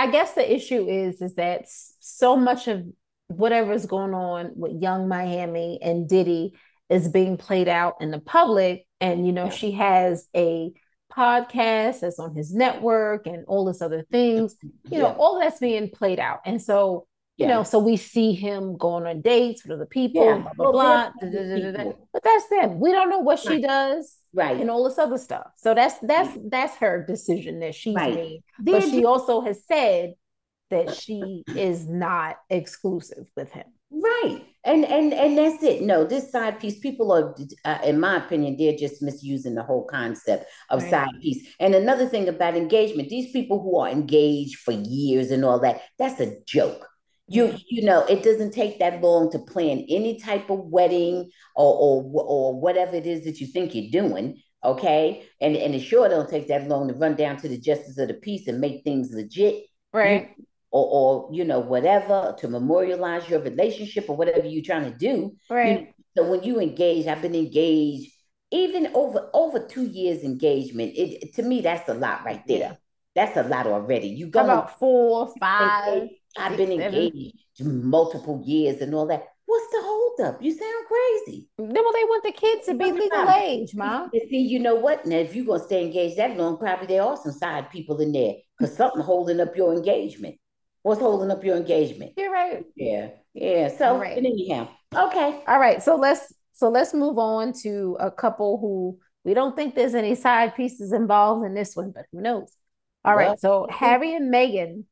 [0.00, 2.86] I guess the issue is is that so much of
[3.26, 6.54] whatever's going on with Yung Miami and Diddy
[6.88, 8.86] is being played out in the public.
[9.02, 9.50] And you know, yeah.
[9.50, 10.72] she has a
[11.12, 14.56] podcast that's on his network and all this other things.
[14.62, 14.98] You yeah.
[15.00, 16.40] know, all that's being played out.
[16.46, 17.06] And so,
[17.40, 17.54] you yeah.
[17.54, 21.10] know, so we see him going on dates with other people, blah blah blah.
[21.20, 22.78] Da, da, da, but that's them.
[22.78, 26.36] We don't know what she does right and all this other stuff so that's that's
[26.50, 28.14] that's her decision that she's right.
[28.14, 30.14] made but she also has said
[30.70, 36.30] that she is not exclusive with him right and and and that's it no this
[36.30, 40.80] side piece people are uh, in my opinion they're just misusing the whole concept of
[40.82, 40.90] right.
[40.90, 45.44] side piece and another thing about engagement these people who are engaged for years and
[45.44, 46.86] all that that's a joke
[47.30, 51.74] you you know it doesn't take that long to plan any type of wedding or
[51.74, 55.24] or or whatever it is that you think you're doing okay?
[55.40, 58.08] And and it sure don't take that long to run down to the justice of
[58.08, 60.30] the peace and make things legit right.
[60.36, 64.96] you, or, or you know whatever to memorialize your relationship or whatever you're trying to
[64.98, 65.80] do right.
[65.80, 68.12] you, so when you engage i've been engaged
[68.50, 72.58] even over over two years engagement it to me that's a lot right there.
[72.58, 72.74] Yeah.
[73.14, 74.08] that's a lot already.
[74.08, 79.24] You go about four five I've been engaged multiple years and all that.
[79.46, 80.42] What's the holdup?
[80.42, 81.48] You sound crazy.
[81.58, 84.10] Then well, they want the kids to be legal age, mom.
[84.30, 85.06] See, you know what?
[85.06, 88.12] Now, if you're gonna stay engaged that long, probably there are some side people in
[88.12, 90.36] there because something holding up your engagement.
[90.82, 92.12] What's holding up your engagement?
[92.16, 92.64] You're right.
[92.76, 93.76] Yeah, yeah.
[93.76, 94.16] So, right.
[94.16, 95.42] anyhow, okay.
[95.48, 95.82] All right.
[95.82, 100.14] So let's so let's move on to a couple who we don't think there's any
[100.14, 102.52] side pieces involved in this one, but who knows?
[103.04, 103.40] All well, right.
[103.40, 104.84] So Harry and Meghan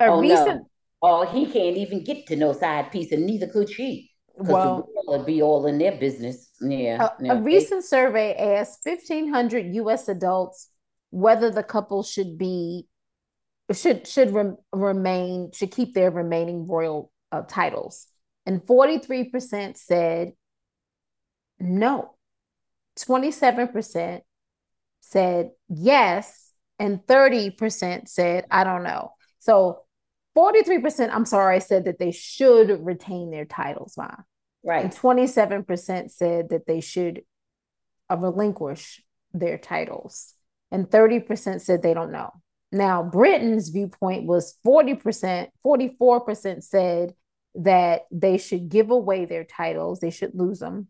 [0.00, 0.68] a oh, recent no.
[1.06, 4.10] Oh, he can't even get to no side piece, and neither could she.
[4.36, 6.48] Well, it'd be all in their business.
[6.62, 7.10] Yeah.
[7.20, 10.08] A, a recent survey asked 1,500 U.S.
[10.08, 10.70] adults
[11.10, 12.88] whether the couple should be
[13.72, 18.06] should should re- remain should keep their remaining royal uh, titles,
[18.46, 20.32] and 43% said
[21.60, 22.14] no.
[22.98, 24.20] 27%
[25.00, 29.12] said yes, and 30% said, I don't know.
[29.40, 29.83] So
[30.36, 34.10] 43%, I'm sorry, said that they should retain their titles, Ma.
[34.64, 34.84] Right.
[34.84, 37.22] And 27% said that they should
[38.10, 40.34] uh, relinquish their titles.
[40.70, 42.30] And 30% said they don't know.
[42.72, 47.14] Now, Britain's viewpoint was 40%, 44% said
[47.56, 50.88] that they should give away their titles, they should lose them.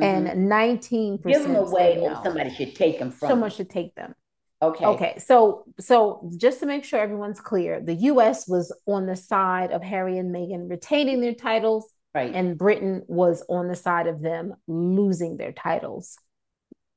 [0.00, 0.26] Mm-hmm.
[0.26, 2.20] And 19% give them away no.
[2.24, 3.56] somebody should take them from someone them.
[3.56, 4.14] should take them.
[4.62, 4.84] Okay.
[4.84, 5.18] Okay.
[5.18, 9.82] So so just to make sure everyone's clear, the US was on the side of
[9.82, 11.92] Harry and Meghan retaining their titles.
[12.14, 12.32] Right.
[12.32, 16.16] And Britain was on the side of them losing their titles.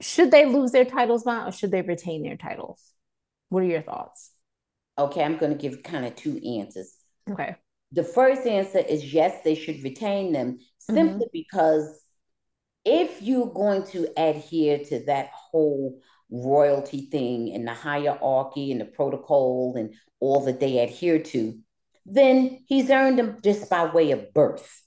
[0.01, 2.81] Should they lose their titles, Ma, or should they retain their titles?
[3.49, 4.31] What are your thoughts?
[4.97, 6.93] Okay, I'm going to give kind of two answers.
[7.29, 7.55] Okay.
[7.93, 11.29] The first answer is yes, they should retain them simply mm-hmm.
[11.31, 12.01] because
[12.83, 15.99] if you're going to adhere to that whole
[16.31, 21.57] royalty thing and the hierarchy and the protocol and all that they adhere to,
[22.05, 24.81] then he's earned them just by way of birth.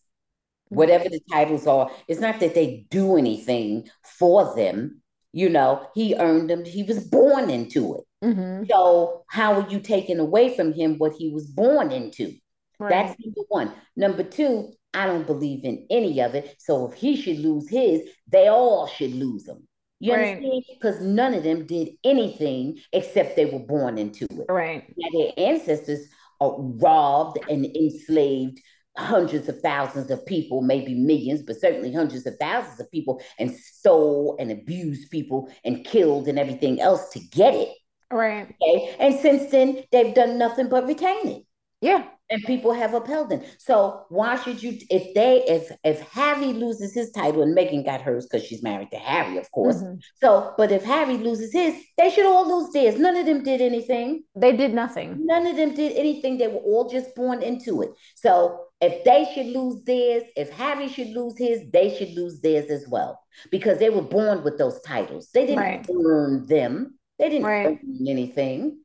[0.68, 5.00] Whatever the titles are, it's not that they do anything for them.
[5.32, 8.26] You know, he earned them, he was born into it.
[8.26, 8.64] Mm-hmm.
[8.68, 12.34] So, how are you taking away from him what he was born into?
[12.78, 12.90] Right.
[12.90, 13.72] That's number one.
[13.96, 16.56] Number two, I don't believe in any of it.
[16.58, 19.67] So, if he should lose his, they all should lose them.
[20.00, 20.36] You right.
[20.36, 20.64] understand?
[20.80, 24.46] Because none of them did anything except they were born into it.
[24.48, 24.84] Right.
[24.96, 26.06] Now, their ancestors
[26.40, 28.60] are robbed and enslaved
[28.96, 33.50] hundreds of thousands of people, maybe millions, but certainly hundreds of thousands of people, and
[33.50, 37.68] stole and abused people and killed and everything else to get it.
[38.10, 38.54] Right.
[38.62, 38.96] Okay.
[38.98, 41.42] And since then, they've done nothing but retain it.
[41.80, 43.42] Yeah and people have upheld them.
[43.58, 48.02] So why should you if they if if Harry loses his title and Meghan got
[48.02, 49.76] hers because she's married to Harry, of course.
[49.76, 49.96] Mm-hmm.
[50.22, 52.98] So, but if Harry loses his, they should all lose theirs.
[52.98, 54.24] None of them did anything.
[54.34, 55.24] They did nothing.
[55.24, 56.38] None of them did anything.
[56.38, 57.90] They were all just born into it.
[58.16, 62.70] So if they should lose theirs, if Harry should lose his, they should lose theirs
[62.70, 63.20] as well.
[63.50, 65.30] Because they were born with those titles.
[65.32, 65.86] They didn't right.
[66.04, 66.98] earn them.
[67.18, 67.66] They didn't right.
[67.66, 68.80] earn anything.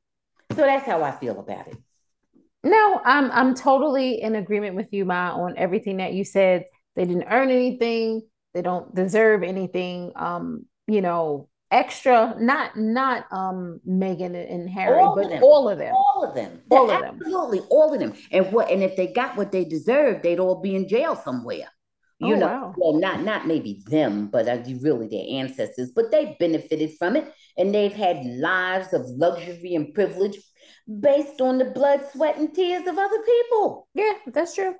[0.51, 1.77] So that's how I feel about it.
[2.63, 6.65] No, I'm I'm totally in agreement with you, Ma, on everything that you said.
[6.95, 8.21] They didn't earn anything.
[8.53, 10.11] They don't deserve anything.
[10.15, 12.35] Um, you know, extra.
[12.39, 15.93] Not not um Meghan and Harry, all but all of them.
[15.93, 16.61] All of them.
[16.71, 17.19] All of them.
[17.21, 18.13] Absolutely, all of them.
[18.31, 18.71] And what?
[18.71, 21.67] And if they got what they deserved, they'd all be in jail somewhere.
[22.19, 22.73] You oh, know, wow.
[22.77, 25.91] well, not not maybe them, but uh, really their ancestors.
[25.93, 30.37] But they benefited from it, and they've had lives of luxury and privilege
[30.99, 33.87] based on the blood, sweat, and tears of other people.
[33.93, 34.75] Yeah, that's true.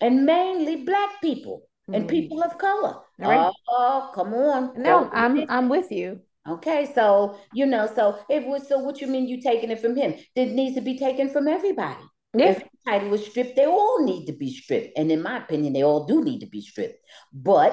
[0.00, 1.94] And mainly black people mm-hmm.
[1.94, 2.96] and people of color.
[3.18, 3.52] Right.
[3.68, 4.72] Oh, come on.
[4.76, 6.20] No, I'm I'm with you.
[6.48, 9.94] Okay, so you know, so it was so what you mean you taking it from
[9.94, 10.14] him?
[10.34, 12.02] It needs to be taken from everybody.
[12.34, 12.52] Yeah.
[12.52, 14.96] If title was stripped, they all need to be stripped.
[14.96, 17.04] And in my opinion, they all do need to be stripped.
[17.32, 17.72] But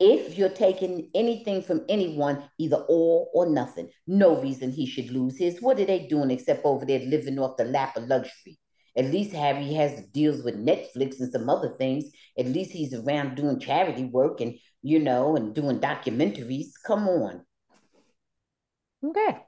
[0.00, 5.36] if you're taking anything from anyone, either all or nothing, no reason he should lose
[5.36, 5.60] his.
[5.60, 8.58] What are they doing except over there living off the lap of luxury?
[8.96, 12.06] At least Harry has deals with Netflix and some other things.
[12.38, 16.68] At least he's around doing charity work and, you know, and doing documentaries.
[16.84, 17.44] Come on.
[19.04, 19.38] Okay.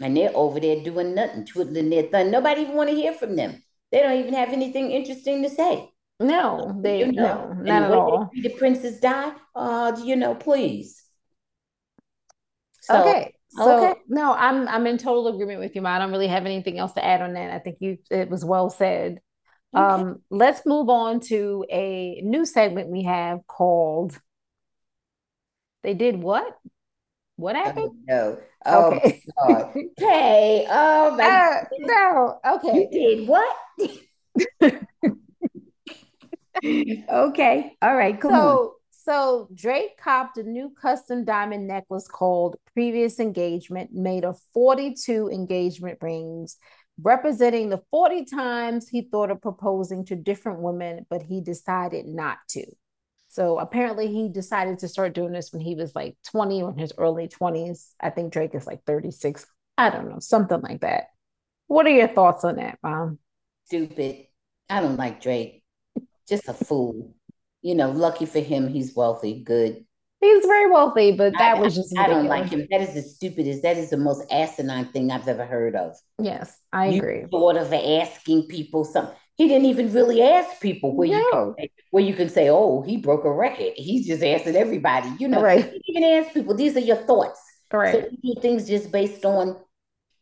[0.00, 2.30] And they're over there doing nothing, twiddling their thumb.
[2.30, 3.62] Nobody even want to hear from them.
[3.90, 5.89] They don't even have anything interesting to say.
[6.20, 8.30] No, they you know, no, not at all.
[8.34, 9.32] The princess die.
[9.56, 11.02] Uh, do you know, please.
[12.82, 13.34] So, okay.
[13.48, 14.00] So okay.
[14.06, 15.96] no, I'm I'm in total agreement with you, Ma.
[15.96, 17.50] I don't really have anything else to add on that.
[17.52, 19.20] I think you it was well said.
[19.74, 20.02] Okay.
[20.02, 24.20] Um, let's move on to a new segment we have called
[25.82, 26.58] They Did What?
[27.36, 27.92] What happened?
[28.06, 28.38] no.
[28.66, 29.22] Oh, okay.
[29.98, 30.66] okay.
[30.68, 32.40] Oh my uh, no.
[32.56, 32.88] Okay.
[32.92, 33.56] You did what?
[36.64, 37.76] okay.
[37.82, 38.20] All right.
[38.20, 38.70] Come so, on.
[38.90, 45.98] So Drake copped a new custom diamond necklace called Previous Engagement, made of 42 engagement
[46.02, 46.58] rings,
[47.02, 52.38] representing the 40 times he thought of proposing to different women, but he decided not
[52.50, 52.64] to.
[53.28, 56.78] So apparently he decided to start doing this when he was like 20 or in
[56.78, 57.92] his early 20s.
[58.00, 59.46] I think Drake is like 36.
[59.78, 61.04] I don't know, something like that.
[61.68, 63.18] What are your thoughts on that, Mom?
[63.64, 64.26] Stupid.
[64.68, 65.59] I don't like Drake
[66.30, 67.14] just a fool.
[67.62, 69.42] You know, lucky for him, he's wealthy.
[69.42, 69.84] Good.
[70.20, 71.96] He's very wealthy, but that I, was just.
[71.96, 72.66] I, I don't like him.
[72.70, 73.62] That is the stupidest.
[73.62, 75.96] That is the most asinine thing I've ever heard of.
[76.18, 77.24] Yes, I you agree.
[77.30, 79.14] Sort of asking people something.
[79.36, 81.16] He didn't even really ask people where no.
[81.16, 85.10] you can where you can say, "Oh, he broke a record." He's just asking everybody.
[85.18, 85.64] You know, right?
[85.64, 86.54] He didn't even ask people.
[86.54, 87.40] These are your thoughts.
[87.72, 87.92] Right.
[87.94, 89.56] So you do things just based on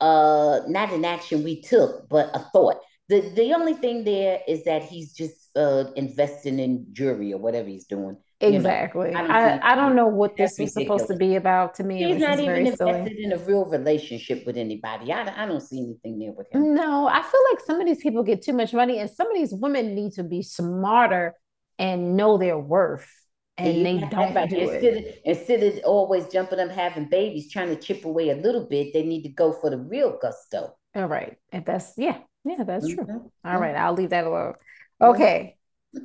[0.01, 2.77] uh not an action we took, but a thought.
[3.09, 7.69] The the only thing there is that he's just uh investing in jury or whatever
[7.69, 8.17] he's doing.
[8.41, 9.09] Exactly.
[9.09, 11.03] You know, I, don't I, don't know what this was ridiculous.
[11.03, 12.05] supposed to be about to me.
[12.05, 13.25] He's not even invested silly.
[13.25, 15.13] in a real relationship with anybody.
[15.13, 16.73] I, I don't see anything there with him.
[16.75, 19.37] No, I feel like some of these people get too much money and some of
[19.37, 21.35] these women need to be smarter
[21.81, 23.11] and know their worth.
[23.57, 25.07] And they don't do instead it.
[25.09, 28.93] Of, instead of always jumping up having babies, trying to chip away a little bit,
[28.93, 30.77] they need to go for the real gusto.
[30.95, 31.37] All right.
[31.53, 33.05] If that's yeah, yeah, that's mm-hmm.
[33.05, 33.33] true.
[33.45, 33.61] All mm-hmm.
[33.61, 34.55] right, I'll leave that alone.
[35.01, 35.57] Okay.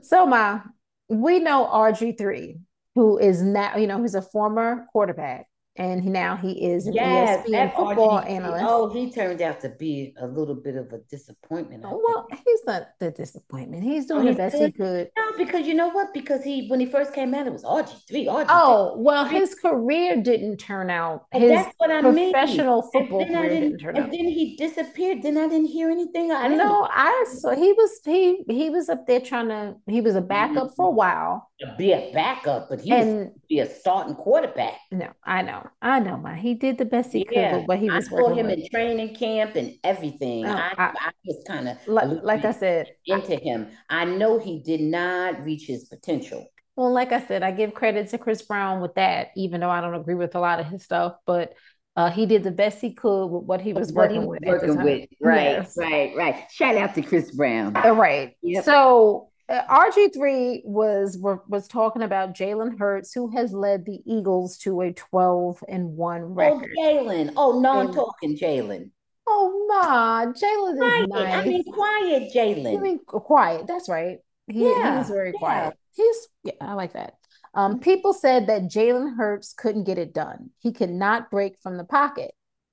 [0.02, 0.62] So Ma,
[1.10, 2.60] we know RG3,
[2.96, 7.48] who is now, you know, he's a former quarterback and now he is an yes,
[7.48, 8.66] ESPN football RG, analyst.
[8.68, 11.84] Oh, he turned out to be a little bit of a disappointment.
[11.86, 13.84] Oh, well, he's not the disappointment.
[13.84, 14.66] He's doing oh, the best good.
[14.66, 15.10] he could.
[15.18, 16.14] No, because you know what?
[16.14, 18.26] Because he when he first came out, it was RG three.
[18.28, 18.46] RG.
[18.50, 21.26] Oh, well, his career didn't turn out.
[21.32, 22.92] His that's what I professional mean.
[22.92, 24.12] football career didn't, turn and out.
[24.12, 25.24] then he disappeared.
[25.24, 26.32] Then I didn't hear anything.
[26.32, 26.88] I know.
[26.92, 29.76] I so he was he he was up there trying to.
[29.88, 30.76] He was a backup mm-hmm.
[30.76, 31.50] for a while.
[31.62, 34.80] To be a backup, but he and, was be a starting quarterback.
[34.92, 37.58] No, I know, I know, my he did the best he yeah.
[37.58, 38.08] could, but he was.
[38.08, 38.60] I saw him with.
[38.60, 40.46] in training camp and everything.
[40.46, 43.68] Oh, I, I, I, was kind of like, like I said into him.
[43.90, 46.48] I know he did not reach his potential.
[46.76, 49.82] Well, like I said, I give credit to Chris Brown with that, even though I
[49.82, 51.54] don't agree with a lot of his stuff, but.
[51.96, 54.40] Uh, he did the best he could with what he was what working he was
[54.42, 54.50] with.
[54.50, 55.78] Working with, right, yes.
[55.78, 56.46] right, right.
[56.50, 57.78] Shout out to Chris Brown.
[57.78, 58.36] Uh, right.
[58.42, 58.64] Yep.
[58.64, 64.82] So uh, RG3 was was talking about Jalen Hurts, who has led the Eagles to
[64.82, 66.72] a 12 and 1 record.
[66.78, 67.34] Oh, Jalen.
[67.38, 68.90] Oh, no, I'm talking Jalen.
[69.28, 71.34] Oh, ma, Jalen is nice.
[71.34, 72.78] I mean, quiet, Jalen.
[72.78, 73.68] I mean, quiet.
[73.68, 74.18] That's right.
[74.48, 75.40] He, yeah, he's very yeah.
[75.40, 75.74] quiet.
[75.96, 77.14] He's, yeah, I like that.
[77.54, 80.50] Um, people said that Jalen Hurts couldn't get it done.
[80.60, 82.32] He could not break from the pocket.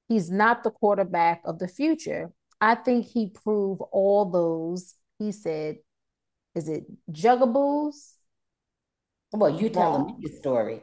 [0.09, 2.33] He's not the quarterback of the future.
[2.61, 5.77] I think he proved all those, he said,
[6.55, 8.15] is it Jugaboos?
[9.33, 10.83] Well, you telling me the story.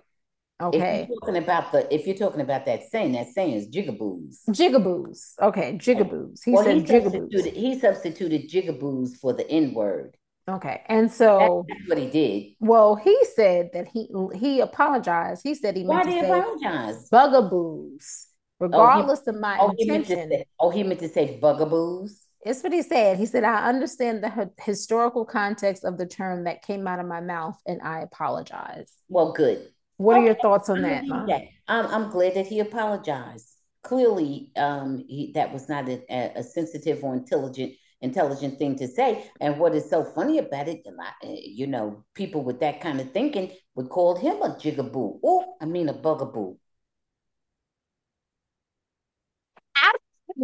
[0.59, 1.01] Okay.
[1.03, 4.37] If you're talking about the if you're talking about that saying, that saying is jigaboos.
[4.49, 5.33] Jigaboos.
[5.39, 6.39] Okay, jigaboos.
[6.43, 7.53] He well, said he jigaboos.
[7.53, 10.17] He substituted jigaboos for the N word.
[10.49, 12.55] Okay, and so that's what he did.
[12.59, 15.41] Well, he said that he he apologized.
[15.43, 17.09] He said he Why meant did to say apologize?
[17.09, 18.27] bugaboos,
[18.59, 20.31] regardless oh, he, of my oh, intention.
[20.31, 22.26] He say, oh, he meant to say bugaboos.
[22.47, 23.17] It's what he said.
[23.17, 27.19] He said, I understand the historical context of the term that came out of my
[27.19, 28.93] mouth and I apologize.
[29.09, 29.67] Well, good.
[29.97, 31.03] What are your thoughts on that?
[31.27, 31.41] that.
[31.67, 33.49] I'm, I'm glad that he apologized.
[33.83, 36.01] Clearly, um, he, that was not a,
[36.37, 39.29] a, sensitive or intelligent intelligent thing to say.
[39.41, 40.85] And what is so funny about it,
[41.23, 45.19] you know, people with that kind of thinking would call him a jigaboo.
[45.23, 46.57] Oh, I mean a bugaboo.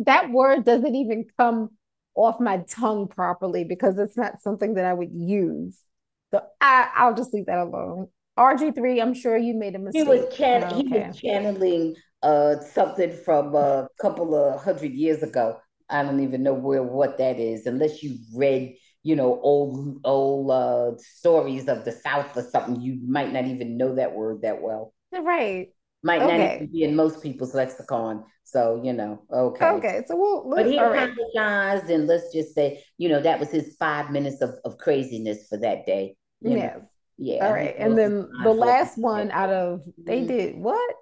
[0.06, 1.70] that word doesn't even come
[2.16, 5.78] off my tongue properly because it's not something that I would use.
[6.32, 8.08] So I, I'll just leave that alone.
[8.38, 10.04] RG3, I'm sure you made a mistake.
[10.04, 10.88] He was, chan- oh, okay.
[10.88, 15.60] he was channeling uh, something from a couple of hundred years ago.
[15.90, 20.50] I don't even know where what that is, unless you read, you know, old old
[20.50, 22.82] uh, stories of the South or something.
[22.82, 24.94] You might not even know that word that well.
[25.12, 25.73] Right
[26.04, 26.38] might okay.
[26.38, 28.24] not even be in most people's lexicon.
[28.44, 29.66] So, you know, okay.
[29.66, 30.04] Okay.
[30.08, 31.16] So we'll, but he apologized
[31.84, 31.90] right.
[31.90, 35.58] and let's just say, you know, that was his five minutes of, of craziness for
[35.60, 36.16] that day.
[36.42, 36.76] Yes.
[36.76, 36.88] Know?
[37.18, 37.48] Yeah.
[37.48, 37.76] All right.
[37.78, 40.28] And then the last one out of they mm-hmm.
[40.28, 40.96] did what?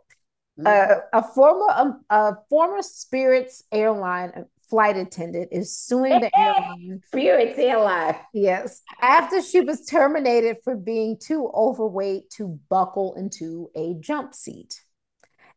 [0.59, 0.67] Mm-hmm.
[0.67, 7.01] Uh, a former um, a former Spirits airline flight attendant is suing the airline.
[7.07, 8.15] Spirits airline.
[8.33, 8.81] Yes.
[9.01, 14.81] After she was terminated for being too overweight to buckle into a jump seat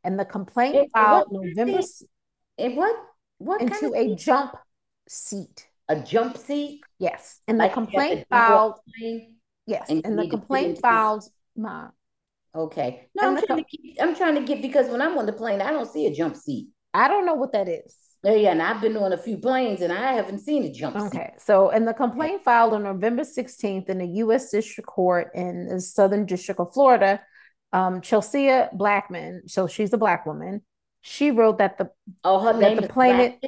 [0.05, 1.81] and the complaint it, filed November.
[2.59, 2.97] It what?
[3.39, 4.57] What into kind of a jump
[5.09, 5.67] seat?
[5.89, 6.83] A jump seat?
[6.99, 7.41] Yes.
[7.49, 8.75] And the like complaint filed.
[9.67, 9.89] Yes.
[9.89, 11.25] And, and the complaint filed.
[11.57, 11.89] My.
[12.55, 13.09] Okay.
[13.15, 15.33] No, I'm trying com- to keep, I'm trying to get because when I'm on the
[15.33, 16.69] plane, I don't see a jump seat.
[16.93, 17.97] I don't know what that is.
[18.23, 20.99] Yeah, yeah, and I've been on a few planes and I haven't seen a jump
[20.99, 21.07] seat.
[21.07, 21.35] Okay.
[21.39, 24.51] So, and the complaint filed on November 16th in the U.S.
[24.51, 27.21] District Court in the Southern District of Florida
[27.75, 30.63] um, Chelsea Blackman, so she's a black woman.
[31.03, 31.91] She wrote that the
[32.23, 33.45] oh her name the planet.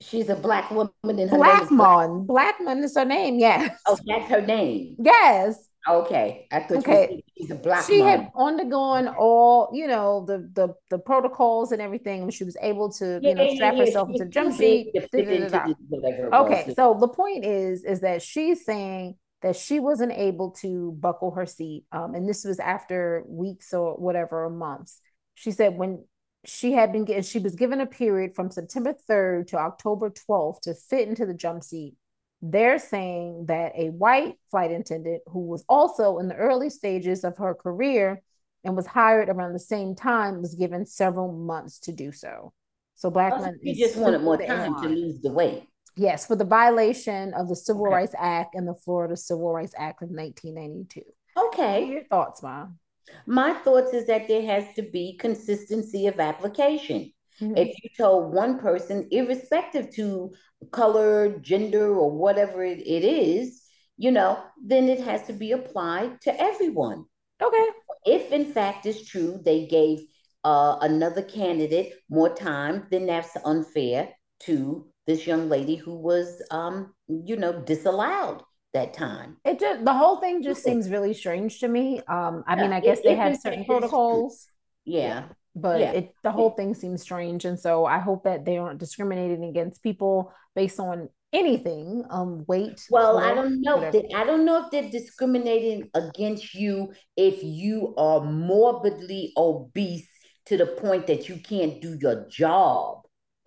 [0.00, 2.26] She's a black woman in her Blackmon.
[2.26, 3.38] Blackman is her name.
[3.38, 3.78] Yes.
[3.86, 4.96] Oh, that's her name.
[4.98, 5.68] Yes.
[5.88, 7.22] Okay, I thought okay.
[7.36, 7.86] she's a black.
[7.86, 8.08] She mom.
[8.08, 12.30] had undergone all, you know, the the the protocols and everything.
[12.30, 14.92] She was able to, yeah, you know, strap yeah, herself into jump sheet.
[14.94, 21.32] Okay, so the point is, is that she's saying that she wasn't able to buckle
[21.32, 21.84] her seat.
[21.92, 25.00] Um, and this was after weeks or whatever, or months.
[25.34, 26.04] She said when
[26.44, 30.60] she had been getting, she was given a period from September 3rd to October 12th
[30.62, 31.94] to fit into the jump seat.
[32.42, 37.36] They're saying that a white flight attendant who was also in the early stages of
[37.38, 38.22] her career
[38.64, 42.52] and was hired around the same time was given several months to do so.
[42.94, 45.64] So Blackman she just wanted more time to lose the weight.
[45.96, 47.94] Yes, for the violation of the Civil okay.
[47.94, 51.02] Rights Act and the Florida Civil Rights Act of 1992.
[51.36, 51.86] Okay.
[51.86, 52.78] your thoughts, Mom?
[53.26, 57.12] My thoughts is that there has to be consistency of application.
[57.40, 57.56] Mm-hmm.
[57.56, 60.32] If you told one person, irrespective to
[60.70, 63.62] color, gender, or whatever it, it is,
[63.96, 67.04] you know, then it has to be applied to everyone.
[67.42, 67.66] Okay.
[68.04, 70.00] If in fact it's true they gave
[70.44, 74.10] uh, another candidate more time, then that's unfair
[74.40, 78.42] to this young lady who was, um, you know, disallowed
[78.72, 79.38] that time.
[79.44, 81.98] It just the whole thing just seems really strange to me.
[82.06, 84.46] Um, I yeah, mean, I guess it, they have certain protocols.
[84.84, 85.24] Yeah.
[85.56, 85.92] But yeah.
[85.92, 87.44] it the whole thing seems strange.
[87.44, 92.80] And so I hope that they aren't discriminating against people based on anything, um, weight.
[92.88, 93.90] Well, I don't know.
[94.14, 100.08] I don't know if they're discriminating against you if you are morbidly obese
[100.46, 103.02] to the point that you can't do your job.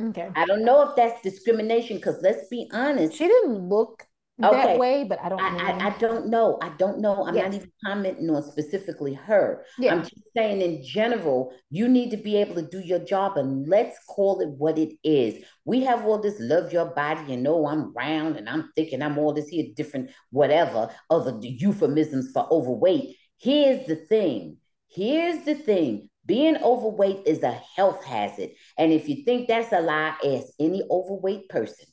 [0.09, 0.29] Okay.
[0.35, 3.17] I don't know if that's discrimination because let's be honest.
[3.17, 4.05] She didn't look
[4.43, 4.55] okay.
[4.57, 6.57] that way, but I don't I, I, I, don't know.
[6.61, 7.25] I don't know.
[7.25, 7.45] I'm yes.
[7.45, 9.63] not even commenting on specifically her.
[9.79, 9.93] Yeah.
[9.93, 13.67] I'm just saying in general, you need to be able to do your job and
[13.67, 15.43] let's call it what it is.
[15.65, 19.03] We have all this love your body and know I'm round and I'm thick and
[19.03, 23.15] I'm all this here different whatever other euphemisms for overweight.
[23.37, 24.57] Here's the thing.
[24.89, 26.09] Here's the thing.
[26.25, 28.51] Being overweight is a health hazard.
[28.77, 31.85] And if you think that's a lie, ask any overweight person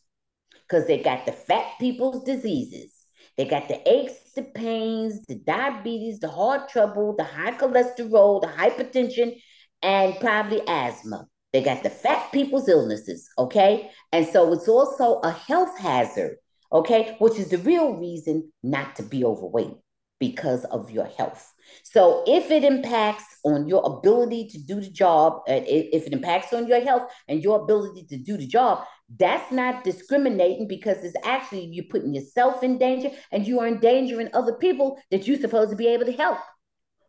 [0.69, 2.95] because they got the fat people's diseases.
[3.37, 8.49] They got the aches, the pains, the diabetes, the heart trouble, the high cholesterol, the
[8.49, 9.41] hypertension,
[9.83, 11.27] and probably asthma.
[11.53, 13.91] They got the fat people's illnesses, okay?
[14.13, 16.37] And so it's also a health hazard,
[16.73, 17.17] okay?
[17.19, 19.75] Which is the real reason not to be overweight
[20.21, 21.53] because of your health.
[21.83, 26.53] So if it impacts on your ability to do the job, uh, if it impacts
[26.53, 28.85] on your health and your ability to do the job,
[29.19, 34.29] that's not discriminating because it's actually you're putting yourself in danger and you are endangering
[34.35, 36.39] other people that you're supposed to be able to help.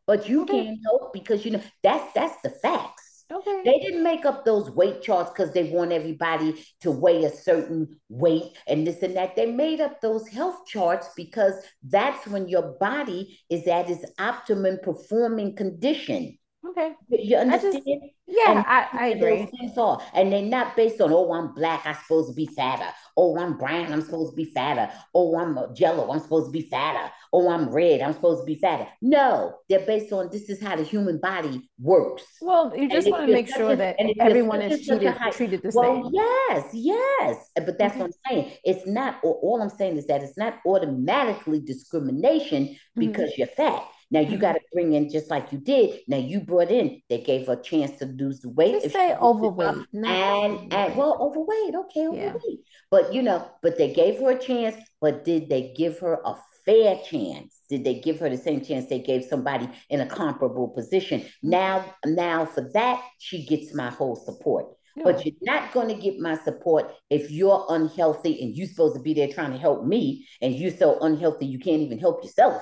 [0.08, 3.01] But you can't help because you know that's that's the facts.
[3.32, 3.62] Okay.
[3.64, 8.00] They didn't make up those weight charts because they want everybody to weigh a certain
[8.10, 9.36] weight and this and that.
[9.36, 11.54] They made up those health charts because
[11.88, 16.38] that's when your body is at its optimum performing condition.
[16.68, 16.94] Okay.
[17.10, 17.76] You understand?
[17.76, 17.88] I just,
[18.28, 19.50] yeah, I, I agree.
[19.78, 22.86] Are, and they're not based on, oh, I'm black, I'm supposed to be fatter.
[23.18, 24.92] Oh, I'm brown, I'm supposed to be fatter.
[25.16, 27.12] Oh, I'm yellow, I'm supposed to be fatter.
[27.34, 28.88] Oh, I'm red, I'm supposed to be fatter.
[29.02, 32.24] No, they're based on this is how the human body works.
[32.42, 35.82] Well, you just want to make sure that everyone is treated, treated the same.
[35.82, 36.14] well, same.
[36.14, 37.50] Yes, yes.
[37.56, 38.52] But that's what I'm saying.
[38.64, 43.00] It's not, all I'm saying is that it's not automatically discrimination mm-hmm.
[43.00, 43.42] because mm-hmm.
[43.42, 44.42] you're fat now you mm-hmm.
[44.42, 46.02] got to bring in just like you did.
[46.08, 47.02] Now you brought in.
[47.10, 48.82] They gave her a chance to lose the weight.
[48.82, 51.74] Just say overweight, and and well, overweight.
[51.86, 52.42] Okay, overweight.
[52.46, 52.56] Yeah.
[52.92, 54.76] But you know, but they gave her a chance.
[55.00, 56.36] But did they give her a
[56.66, 57.62] fair chance?
[57.70, 61.22] Did they give her the same chance they gave somebody in a comparable position?
[61.22, 61.50] Mm-hmm.
[61.50, 64.68] Now, now for that, she gets my whole support.
[65.04, 69.02] But you're not going to get my support if you're unhealthy and you're supposed to
[69.02, 72.62] be there trying to help me, and you're so unhealthy you can't even help yourself.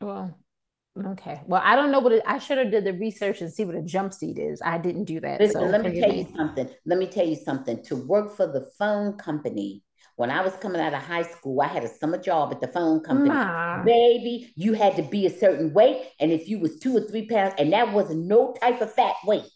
[0.00, 0.38] Well,
[0.96, 1.40] Okay.
[1.46, 3.74] Well, I don't know what it, I should have did the research and see what
[3.74, 4.62] a jump seat is.
[4.64, 5.40] I didn't do that.
[5.40, 6.68] Listen, so let me tell you something.
[6.86, 7.82] Let me tell you something.
[7.84, 9.82] To work for the phone company,
[10.16, 12.68] when I was coming out of high school, I had a summer job at the
[12.68, 13.30] phone company.
[13.30, 13.82] Ma.
[13.82, 17.26] Baby, you had to be a certain weight, and if you was two or three
[17.26, 19.46] pounds, and that was no type of fat weight,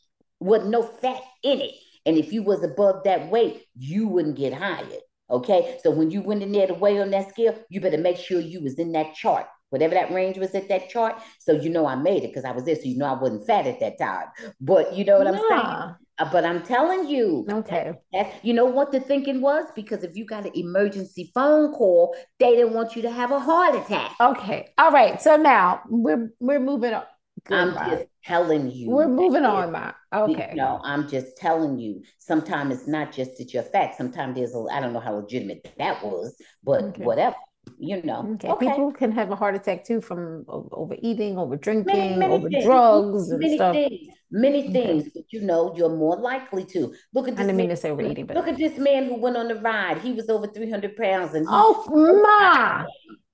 [0.40, 1.74] wasn't no fat in it.
[2.04, 4.88] And if you was above that weight, you wouldn't get hired.
[5.30, 8.16] Okay, so when you went in there to weigh on that scale, you better make
[8.16, 11.20] sure you was in that chart whatever that range was at that chart.
[11.40, 12.76] So you know I made it because I was there.
[12.76, 14.26] So you know I wasn't fat at that time.
[14.60, 15.96] But you know what I'm saying?
[16.18, 17.92] Uh, but I'm telling you, okay.
[18.12, 19.66] That, you know what the thinking was?
[19.76, 23.38] Because if you got an emergency phone call, they didn't want you to have a
[23.38, 24.12] heart attack.
[24.20, 24.68] Okay.
[24.78, 25.20] All right.
[25.22, 27.04] So now we're we're moving on.
[27.50, 28.90] I'm just telling you.
[28.90, 29.92] We're moving on, Ma.
[30.12, 30.52] Okay.
[30.54, 32.02] No, I'm just telling you.
[32.18, 33.96] Sometimes it's not just that you're fat.
[33.96, 37.04] Sometimes there's a I don't know how legitimate that was, but okay.
[37.04, 37.36] whatever
[37.78, 38.26] you know.
[38.34, 38.48] Okay.
[38.48, 38.68] okay.
[38.68, 42.64] People can have a heart attack too from overeating, over drinking, many, many over things.
[42.64, 43.74] drugs and many stuff.
[43.74, 44.08] Things.
[44.30, 44.72] Many okay.
[44.72, 46.94] things, but you know, you're more likely to.
[47.14, 47.44] Look at this.
[47.44, 49.56] I didn't mean to say overeating, but look at this man who went on the
[49.56, 49.98] ride.
[49.98, 52.86] He was over 300 pounds and oh my.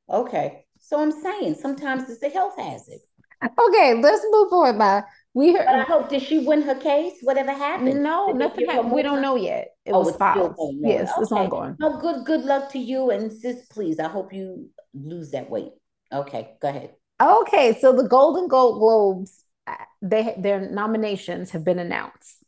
[0.08, 0.64] Okay.
[0.78, 3.00] So I'm saying sometimes it's a health hazard.
[3.42, 4.78] Okay, let's move on.
[4.78, 5.02] By
[5.34, 7.14] we But I hope did she win her case?
[7.22, 8.02] Whatever happened?
[8.02, 8.92] no, Did nothing happened.
[8.92, 9.68] We don't know yet.
[9.84, 10.56] It Oh, was it's filed.
[10.82, 11.44] Yes, it's Okay.
[11.44, 11.76] ongoing.
[11.82, 13.98] Oh, good, good luck to you and sis, please.
[13.98, 15.72] I hope you lose that weight.
[16.12, 16.94] Okay, go ahead.
[17.20, 22.38] Okay, so the Golden Gold Globes, uh, they their nominations have been announced.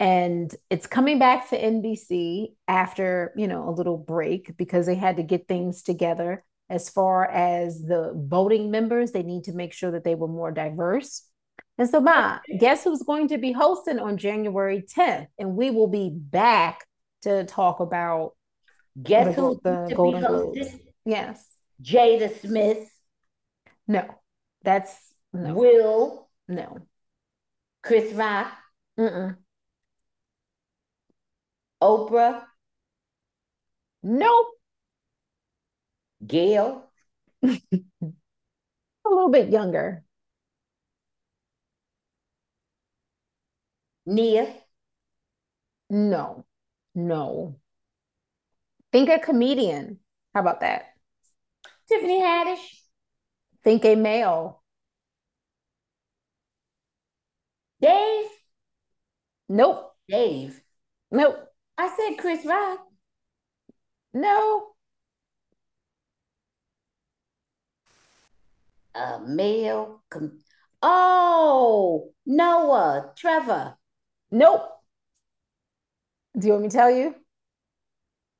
[0.00, 5.16] And it's coming back to NBC after, you know, a little break because they had
[5.16, 9.12] to get things together as far as the voting members.
[9.12, 11.22] They need to make sure that they were more diverse.
[11.76, 15.26] And so, Ma, guess who's going to be hosting on January 10th?
[15.38, 16.86] And we will be back
[17.22, 18.32] to talk about
[19.02, 20.68] Guess the, who's the Golden Globes.
[21.04, 21.44] Yes.
[21.82, 22.88] Jada Smith,
[23.88, 24.04] No,
[24.62, 24.94] that's
[25.32, 26.78] no, Will, no.
[27.82, 28.52] Chris Rock,
[28.98, 29.36] Mm-mm.
[31.82, 32.44] Oprah,
[34.02, 34.46] Nope.
[36.26, 36.90] Gail,
[37.42, 37.50] A
[39.06, 40.03] little bit younger.
[44.06, 44.46] Nia,
[45.88, 46.44] No,
[46.94, 47.58] no.
[48.92, 50.00] Think a comedian.
[50.34, 50.94] How about that?
[51.88, 52.82] Tiffany Haddish,
[53.62, 54.62] Think a male.
[57.80, 58.26] Dave,
[59.48, 59.94] Nope.
[60.08, 60.60] Dave.
[61.10, 61.36] Nope.
[61.78, 62.80] I said Chris Rock.
[64.14, 64.74] No.
[68.94, 70.02] A male.
[70.10, 70.40] Com-
[70.82, 73.76] oh, Noah, Trevor.
[74.34, 74.68] Nope.
[76.36, 77.14] Do you want me to tell you?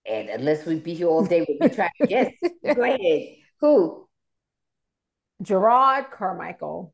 [0.04, 2.32] And unless we be here all day, we'll be trying to guess.
[2.74, 3.36] Go ahead.
[3.60, 4.08] Who?
[5.44, 6.92] Jerrod Carmichael.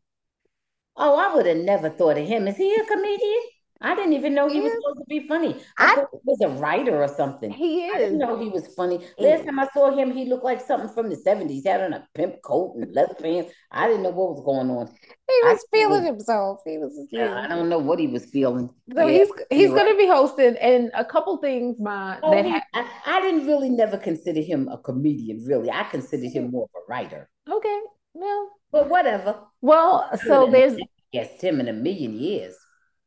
[0.97, 2.47] Oh, I would have never thought of him.
[2.47, 3.41] Is he a comedian?
[3.83, 5.57] I didn't even know he was supposed to be funny.
[5.79, 7.51] I, I- thought he was a writer or something.
[7.51, 7.95] He is.
[7.95, 9.01] I didn't know he was funny.
[9.17, 11.49] He- Last time I saw him, he looked like something from the 70s.
[11.51, 13.53] He had on a pimp coat and leather pants.
[13.71, 14.89] I didn't know what was going on.
[14.89, 16.61] He I was feeling was- himself.
[16.67, 18.69] He was yeah, I don't know what he was feeling.
[18.95, 22.45] So Yeah, he's he's going to be hosting, and a couple things, my Oh, that
[22.45, 25.71] he- ha- I, I didn't really never consider him a comedian, really.
[25.71, 27.31] I considered him more of a writer.
[27.51, 27.81] okay.
[28.13, 29.39] Well, But whatever.
[29.63, 30.77] well, so there's
[31.13, 32.55] guessed him in a million years.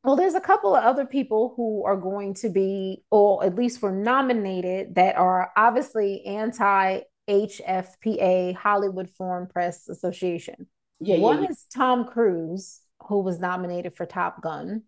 [0.03, 3.81] Well, there's a couple of other people who are going to be, or at least
[3.81, 10.67] were nominated, that are obviously anti HFPA Hollywood Foreign Press Association.
[10.99, 11.49] Yeah, yeah, One yeah.
[11.49, 14.83] is Tom Cruise, who was nominated for Top Gun.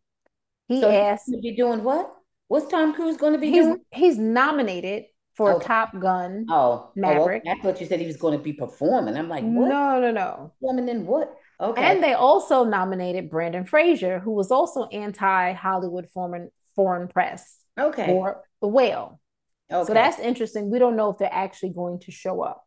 [0.67, 2.13] He So asked, be doing what?
[2.47, 3.79] What's Tom Cruise going to be he's doing?
[3.91, 5.05] he's nominated
[5.35, 5.65] for Okay.
[5.65, 6.45] Top Gun.
[6.49, 7.43] Oh, oh Maverick.
[7.45, 9.17] Oh, I thought you said he was going to be performing.
[9.17, 9.67] I'm like, what?
[9.69, 10.53] No, no, no.
[10.59, 11.33] Performing in what?
[11.59, 11.81] Okay.
[11.81, 18.07] And they also nominated Brendan Fraser, who was also anti-Hollywood foreign foreign press okay.
[18.07, 19.19] for The Whale.
[19.71, 19.87] okay.
[19.87, 20.69] So that's interesting.
[20.69, 22.65] We don't know if they're actually going to show up.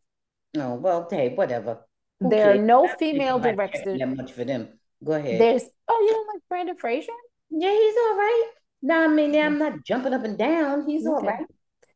[0.56, 1.80] Oh, well, hey, whatever.
[2.20, 3.84] Who There are no I female directors.
[3.84, 4.68] cares That much for them.
[5.04, 5.40] Go ahead.
[5.40, 7.12] There's oh, you don't like Brendan Fraser?
[7.50, 8.50] Yeah, he's all right.
[8.82, 10.88] No, I mean, I'm not jumping up and down.
[10.88, 11.26] He's all Okay.
[11.26, 11.46] right.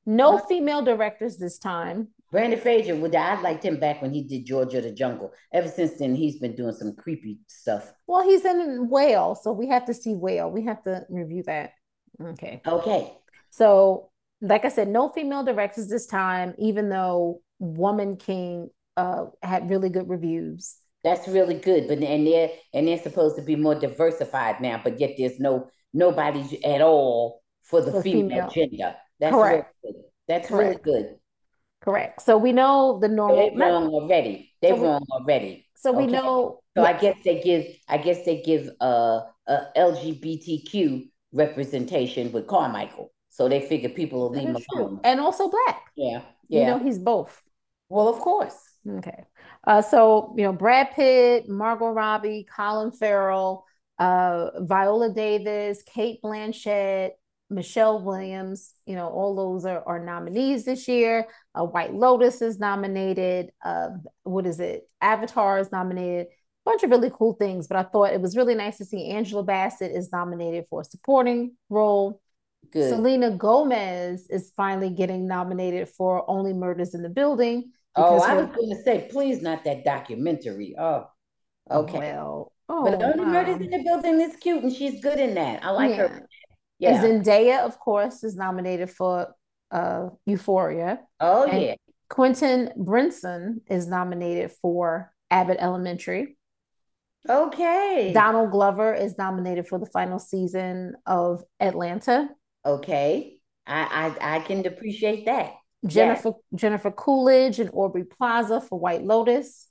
[0.05, 2.09] No female directors this time.
[2.33, 5.33] Brendan Fraser, would I liked him back when he did George of the Jungle.
[5.53, 7.93] Ever since then, he's been doing some creepy stuff.
[8.07, 10.51] Well, he's in Whale, so we have to see Whale.
[10.51, 11.73] We have to review that.
[12.21, 12.63] Okay.
[12.67, 13.13] Okay.
[13.51, 14.11] So,
[14.41, 19.89] like I said, no female directors this time, even though Woman King uh had really
[19.89, 20.77] good reviews.
[21.05, 21.89] That's really good.
[21.89, 25.69] But and they're and they're supposed to be more diversified now, but yet there's no
[25.93, 28.49] nobody at all for the For female, female.
[28.49, 28.97] gender.
[29.21, 29.67] That's Correct.
[29.83, 30.03] really good.
[30.29, 30.81] That's Correct.
[30.85, 31.19] really good.
[31.83, 32.23] Correct.
[32.23, 33.37] So we know the normal.
[33.37, 34.53] They're wrong already.
[34.63, 35.67] They're So we- wrong already.
[35.77, 36.13] So we Okay.
[36.13, 36.61] know.
[36.77, 43.13] So I guess they give I guess they give uh a LGBTQ representation with Carmichael.
[43.31, 45.01] So they figure people will leave him alone.
[45.05, 45.83] And also black.
[45.97, 46.23] Yeah.
[46.49, 46.61] Yeah.
[46.61, 47.43] You know, he's both.
[47.89, 48.57] well, of course.
[48.89, 49.25] Okay.
[49.67, 53.65] Uh, so you know, Brad Pitt, Margot Robbie, Colin Farrell,
[53.99, 57.11] uh, Viola Davis, Cate Blanchett,
[57.53, 61.27] Michelle Williams, you know, all those are, are nominees this year.
[61.55, 63.51] Uh, White Lotus is nominated.
[63.65, 63.91] Uh,
[64.23, 64.89] what is it?
[65.01, 66.27] Avatar is nominated.
[66.27, 69.11] A bunch of really cool things, but I thought it was really nice to see
[69.11, 72.21] Angela Bassett is nominated for a supporting role.
[72.73, 72.89] Good.
[72.89, 77.73] Selena Gomez is finally getting nominated for Only Murders in the Building.
[77.97, 80.75] oh, because I was going to say, please, not that documentary.
[80.79, 81.07] Oh,
[81.71, 81.99] okay.
[81.99, 85.65] Well, oh, but Only Murders in the Building is cute, and she's good in that.
[85.65, 86.27] I like her.
[86.91, 87.03] Yeah.
[87.03, 89.35] Zendaya, of course, is nominated for
[89.71, 91.01] uh, Euphoria.
[91.21, 91.75] oh, and- yeah.
[92.11, 96.37] Quinta Brunson is nominated for Abbott Elementary.
[97.27, 98.11] Okay.
[98.13, 102.29] Donald Glover is nominated for the final season of Atlanta.
[102.67, 103.39] okay.
[103.65, 105.53] I, I I can appreciate that.
[105.87, 109.69] Jennifer Jennifer Coolidge and Aubrey Plaza for White Lotus.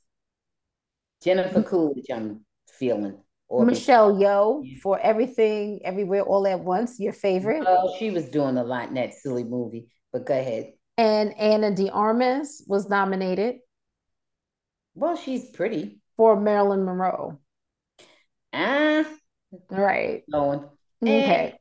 [1.21, 3.17] Jennifer Coolidge, I'm feeling.
[3.59, 6.99] Michelle Yeoh for everything, everywhere, all at once.
[6.99, 7.63] Your favorite?
[7.67, 9.87] Oh, she was doing a lot in that silly movie.
[10.13, 10.73] But go ahead.
[10.97, 13.55] And Ana de Armas was nominated.
[14.93, 17.39] Well, she's pretty for Marilyn Monroe.
[18.53, 19.05] Ah,
[19.69, 20.23] right.
[20.31, 20.65] Going.
[21.01, 21.57] Okay.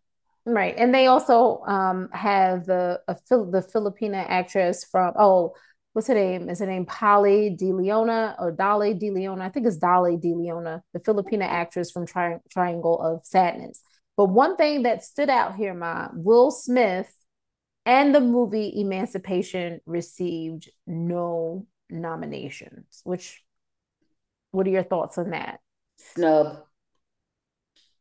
[0.46, 0.74] Right.
[0.76, 5.54] And they also um have the a, the Filipina actress from oh
[5.92, 6.48] what's her name?
[6.48, 9.44] Is her name Polly De Leona or Dolly De Leona?
[9.44, 11.42] I think it's Dolly De Leona, the Filipina mm-hmm.
[11.42, 13.82] actress from Tri- Triangle of Sadness.
[14.16, 17.10] But one thing that stood out here, Ma, Will Smith
[17.86, 23.42] and the movie Emancipation received no nominations, which
[24.50, 25.60] what are your thoughts on that?
[25.96, 26.64] Snub.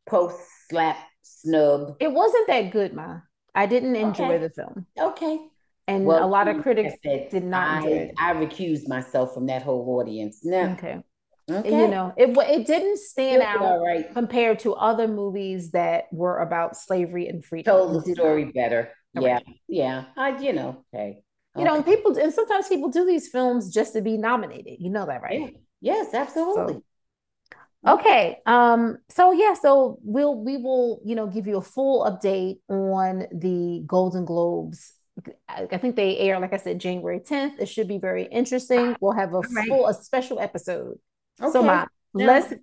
[0.06, 0.38] Post
[0.68, 1.96] slap snub.
[2.00, 3.20] It wasn't that good, Ma.
[3.54, 4.38] I didn't enjoy okay.
[4.38, 4.86] the film.
[4.98, 5.38] Okay.
[5.90, 9.98] And well, a lot of critics did not I, I recused myself from that whole
[9.98, 10.40] audience.
[10.44, 10.70] No.
[10.72, 11.02] Okay.
[11.50, 11.80] Okay.
[11.80, 14.12] You know, it it didn't stand out right.
[14.12, 17.72] compared to other movies that were about slavery and freedom.
[17.72, 18.92] Told the story better.
[19.14, 19.46] Yeah, right.
[19.66, 20.04] yeah.
[20.16, 21.22] I, you know, okay.
[21.58, 24.76] You know, people and sometimes people do these films just to be nominated.
[24.78, 25.40] You know that, right?
[25.40, 25.48] Yeah.
[25.80, 26.74] Yes, absolutely.
[26.74, 26.82] So,
[27.86, 28.36] Okay.
[28.46, 33.26] Um, so yeah, so we'll we will, you know, give you a full update on
[33.32, 34.92] the Golden Globes.
[35.48, 37.58] I think they air, like I said, January 10th.
[37.58, 38.96] It should be very interesting.
[39.00, 39.68] We'll have a right.
[39.68, 40.98] full, a special episode.
[41.40, 41.50] Okay.
[41.52, 42.26] So my yeah.
[42.26, 42.54] let's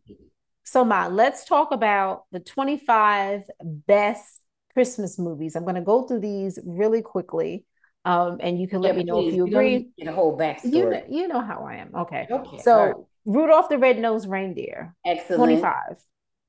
[0.63, 4.41] so my let's talk about the 25 best
[4.73, 5.55] Christmas movies.
[5.55, 7.65] I'm gonna go through these really quickly.
[8.05, 9.29] Um, and you can let yeah, me know please.
[9.29, 9.89] if you agree.
[9.97, 10.73] Get a whole backstory.
[10.73, 11.93] You know, you know how I am.
[11.93, 12.25] Okay.
[12.31, 12.59] Okay.
[12.59, 14.95] So Rudolph the Red-Nosed Reindeer.
[15.05, 15.39] Excellent.
[15.39, 15.73] 25.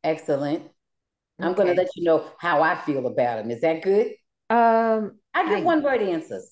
[0.05, 0.63] Excellent.
[1.41, 3.51] I'm going to let you know how I feel about him.
[3.51, 4.13] Is that good?
[4.51, 6.51] Um, I give I, one word answers.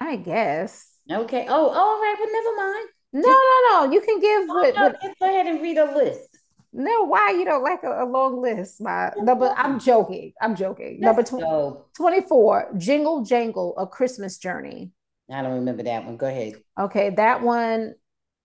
[0.00, 0.90] I guess.
[1.10, 1.46] Okay.
[1.48, 2.16] Oh, all right.
[2.18, 2.88] Well, never mind.
[3.12, 3.92] No, just, no, no.
[3.92, 4.48] You can give.
[4.48, 6.28] Oh, what, no, what, just go ahead and read a list.
[6.72, 8.80] No, why you don't like a, a long list?
[8.80, 9.52] My number.
[9.56, 10.32] I'm joking.
[10.40, 11.00] I'm joking.
[11.00, 12.74] Number tw- 24.
[12.78, 14.92] Jingle Jangle: A Christmas Journey.
[15.30, 16.16] I don't remember that one.
[16.16, 16.54] Go ahead.
[16.78, 17.94] Okay, that one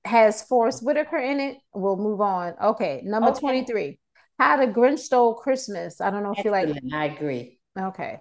[0.04, 1.58] has Forest Whitaker in it.
[1.74, 2.54] We'll move on.
[2.62, 3.40] Okay, number okay.
[3.40, 4.00] 23.
[4.38, 6.02] How the Grinch Stole Christmas.
[6.02, 6.84] I don't know if Excellent.
[6.84, 7.60] you like I agree.
[7.80, 8.20] Okay.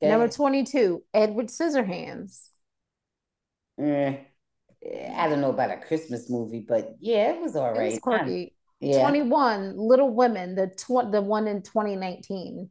[0.00, 2.48] Number 22, Edward Scissorhands.
[3.80, 4.18] Mm,
[5.16, 7.88] I don't know about a Christmas movie, but yeah, it was all right.
[7.88, 8.54] It was quirky.
[8.80, 9.00] Yeah.
[9.00, 12.70] 21, Little Women, the tw- the one in 2019.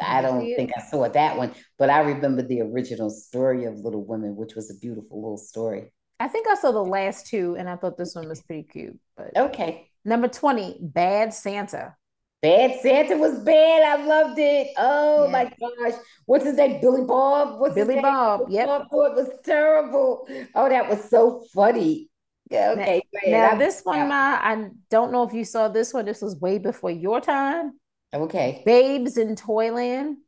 [0.00, 4.04] I don't think I saw that one, but I remember the original story of Little
[4.04, 5.92] Women, which was a beautiful little story.
[6.18, 8.98] I think I saw the last two and I thought this one was pretty cute.
[9.16, 9.88] But okay.
[10.04, 11.96] Number 20, Bad Santa.
[12.42, 13.82] Bad Santa was bad.
[13.84, 14.68] I loved it.
[14.76, 15.30] Oh yeah.
[15.30, 15.98] my gosh.
[16.26, 16.80] What's his name?
[16.80, 17.60] Billy Bob?
[17.60, 18.46] What's Billy Bob.
[18.48, 18.66] Yep.
[18.66, 20.28] Bob, oh, it was terrible.
[20.56, 22.10] Oh, that was so funny.
[22.50, 23.02] Yeah, okay.
[23.24, 26.04] Now, now this one, Ma, I don't know if you saw this one.
[26.04, 27.78] This was way before your time.
[28.12, 28.62] Okay.
[28.66, 30.18] Babes in Toyland.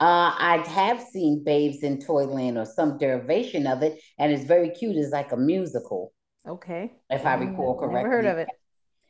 [0.00, 4.70] Uh, I have seen Babes in Toyland or some derivation of it, and it's very
[4.70, 4.96] cute.
[4.96, 6.12] It's like a musical.
[6.48, 6.92] Okay.
[7.10, 8.04] If I recall correctly.
[8.04, 8.48] Never heard of it.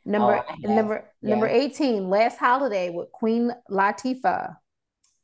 [0.09, 1.29] Number oh, number yeah.
[1.29, 4.57] number 18, Last Holiday with Queen Latifah.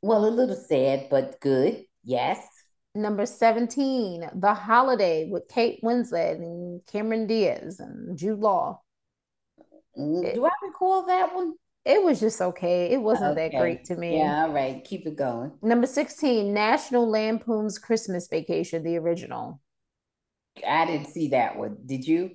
[0.02, 1.84] Well, a little sad, but good.
[2.04, 2.46] Yes.
[2.94, 8.82] Number 17, The Holiday with Kate Winslet and Cameron Diaz and Jude Law.
[9.98, 11.54] Mm, do I recall that one?
[11.86, 12.90] It was just okay.
[12.90, 13.48] It wasn't okay.
[13.48, 14.18] that great to me.
[14.18, 14.84] Yeah, all right.
[14.84, 15.52] Keep it going.
[15.62, 19.62] Number 16, National Lampoon's Christmas Vacation, the original.
[20.66, 21.78] I didn't see that one.
[21.86, 22.32] Did you?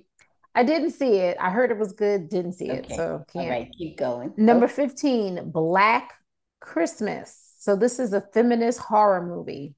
[0.54, 1.36] I didn't see it.
[1.40, 2.80] I heard it was good, didn't see okay.
[2.80, 2.96] it.
[2.96, 3.44] So can't.
[3.44, 4.32] All right, keep going.
[4.36, 4.74] Number okay.
[4.74, 6.12] 15, Black
[6.60, 7.54] Christmas.
[7.58, 9.74] So this is a feminist horror movie.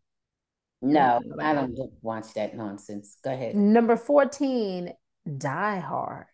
[0.80, 3.16] No, I don't watch that nonsense.
[3.22, 3.54] Go ahead.
[3.54, 4.92] Number 14,
[5.38, 6.26] Die Hard.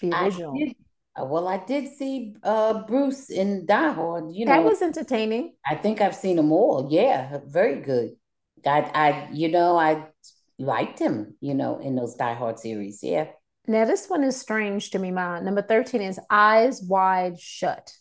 [0.00, 0.54] The original.
[0.54, 0.76] I did,
[1.20, 4.32] uh, well, I did see uh, Bruce in Die Hard.
[4.32, 5.54] You know, that was entertaining.
[5.66, 6.88] I think I've seen them all.
[6.90, 8.10] Yeah, very good.
[8.64, 10.06] I, I, you know, I
[10.60, 11.36] liked him.
[11.40, 13.02] You know, in those Die Hard series.
[13.02, 13.28] Yeah.
[13.66, 15.10] Now this one is strange to me.
[15.10, 17.92] My number thirteen is Eyes Wide Shut.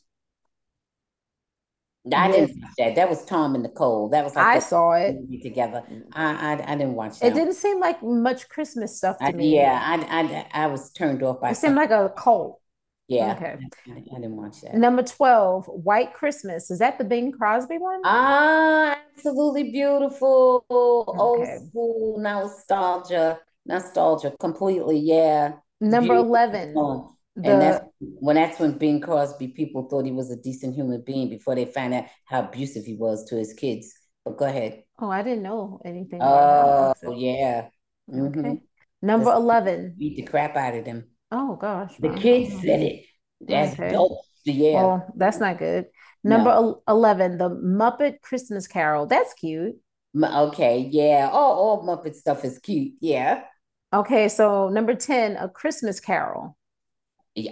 [2.11, 2.95] I didn't watch that.
[2.95, 4.09] That was Tom and Nicole.
[4.09, 5.83] That was like I saw it together.
[6.13, 7.27] I, I I didn't watch that.
[7.27, 9.53] It didn't seem like much Christmas stuff to I, me.
[9.55, 11.51] Yeah, I, I I was turned off by.
[11.51, 12.58] It seemed like a cult.
[13.09, 13.33] Yeah.
[13.35, 13.57] Okay.
[13.87, 14.75] I, I, didn't watch that.
[14.75, 16.69] Number 12, White Christmas.
[16.69, 18.01] Is that the Bing Crosby one?
[18.05, 20.63] Ah, absolutely beautiful.
[20.69, 21.19] Okay.
[21.19, 23.39] Old school nostalgia.
[23.65, 24.99] Nostalgia completely.
[24.99, 25.53] Yeah.
[25.81, 26.29] Number beautiful.
[26.29, 26.73] 11.
[27.35, 31.01] The, and that's when that's when Bing Crosby people thought he was a decent human
[31.01, 33.91] being before they found out how abusive he was to his kids.
[34.23, 34.83] But go ahead.
[34.99, 36.19] Oh, I didn't know anything.
[36.21, 37.69] Oh, yeah.
[38.11, 38.39] Mm-hmm.
[38.39, 38.61] Okay.
[39.01, 39.95] Number 11.
[39.97, 41.05] Beat the crap out of them.
[41.31, 41.93] Oh gosh.
[41.99, 43.05] The kids said it.
[43.41, 43.91] That's okay.
[43.91, 44.19] dope.
[44.45, 44.73] Yeah.
[44.73, 45.85] Well, that's not good.
[46.23, 46.81] Number no.
[46.87, 49.05] 11, The Muppet Christmas Carol.
[49.05, 49.75] That's cute.
[50.21, 51.29] Okay, yeah.
[51.31, 52.93] All, all Muppet stuff is cute.
[52.99, 53.43] Yeah.
[53.93, 56.57] Okay, so number 10, A Christmas Carol.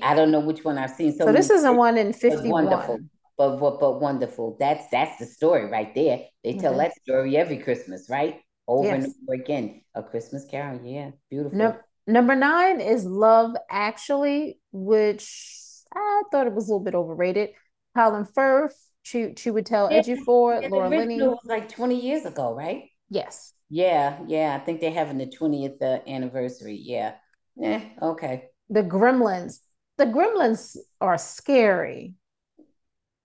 [0.01, 1.13] I don't know which one I've seen.
[1.13, 2.49] So, so this is a one in 51.
[2.49, 2.99] Wonderful.
[3.37, 4.57] But, but but wonderful.
[4.59, 6.21] That's that's the story right there.
[6.43, 6.79] They tell mm-hmm.
[6.79, 8.41] that story every Christmas, right?
[8.67, 9.03] Over yes.
[9.05, 9.81] and over again.
[9.93, 10.81] A Christmas Carol.
[10.83, 11.57] Yeah, beautiful.
[11.57, 11.77] No,
[12.07, 15.59] number nine is Love Actually, which
[15.93, 17.49] I thought it was a little bit overrated.
[17.95, 18.77] Colin Firth,
[19.13, 21.19] would tell yeah, Ejiofor, yeah, Laura Linney.
[21.19, 22.89] was like 20 years ago, right?
[23.09, 23.53] Yes.
[23.69, 24.57] Yeah, yeah.
[24.59, 26.79] I think they're having the 20th uh, anniversary.
[26.81, 27.15] Yeah.
[27.55, 28.45] Yeah, okay.
[28.69, 29.59] The Gremlins.
[29.97, 32.13] The Gremlins are scary.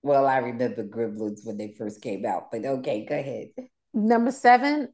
[0.03, 3.49] Well, I remember Gremlins when they first came out, but okay, go ahead.
[3.93, 4.89] Number seven,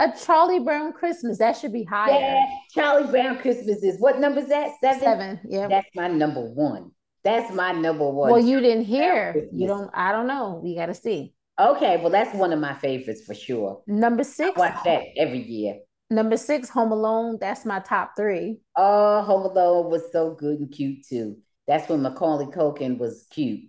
[0.00, 1.38] a Charlie Brown Christmas.
[1.38, 2.18] That should be higher.
[2.18, 4.72] Yeah, Charlie Brown Christmas is what number is that?
[4.80, 5.00] Seven.
[5.00, 5.40] Seven.
[5.48, 5.68] Yeah.
[5.68, 6.90] That's my number one.
[7.22, 8.30] That's my number one.
[8.30, 9.48] Well, you didn't hear.
[9.52, 9.90] You don't.
[9.92, 10.60] I don't know.
[10.62, 11.34] We got to see.
[11.58, 13.82] Okay, well, that's one of my favorites for sure.
[13.86, 14.56] Number six.
[14.56, 15.80] I watch that every year.
[16.08, 17.36] Number six, Home Alone.
[17.38, 18.60] That's my top three.
[18.76, 21.36] Oh, Home Alone was so good and cute too.
[21.66, 23.68] That's when Macaulay Culkin was cute.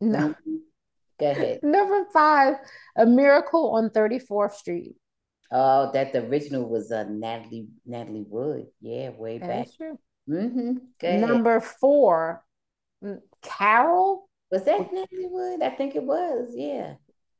[0.00, 0.18] No.
[0.18, 0.54] Mm-hmm.
[1.18, 1.60] Go ahead.
[1.62, 2.54] Number five,
[2.96, 4.94] A Miracle on 34th Street.
[5.56, 8.66] Oh, that the original was uh, Natalie Natalie Wood.
[8.80, 9.48] Yeah, way back.
[9.48, 9.88] That's back.
[9.88, 9.98] True.
[10.28, 11.20] Mm-hmm.
[11.20, 12.44] Number four,
[13.42, 14.28] Carol.
[14.50, 15.62] Was that Natalie Wood?
[15.62, 16.50] I think it was.
[16.54, 16.94] Yeah.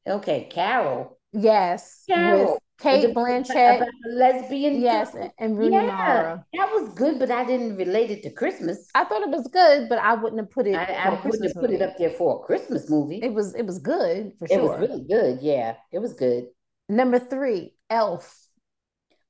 [0.06, 1.18] Okay, Carol.
[1.32, 2.04] Yes.
[2.06, 2.58] Carol.
[2.78, 3.76] Cate Blanchett.
[3.76, 4.80] About lesbian.
[4.80, 6.46] Yes, and Rooney yeah, Mara.
[6.54, 8.88] That was good, but I didn't relate it to Christmas.
[8.94, 10.74] I thought it was good, but I wouldn't have put it.
[10.74, 13.20] I, I wouldn't have put it up there for a Christmas movie.
[13.22, 14.58] It was it was good for sure.
[14.58, 15.38] It was really good.
[15.40, 16.46] Yeah, it was good.
[16.88, 18.48] Number three, Elf.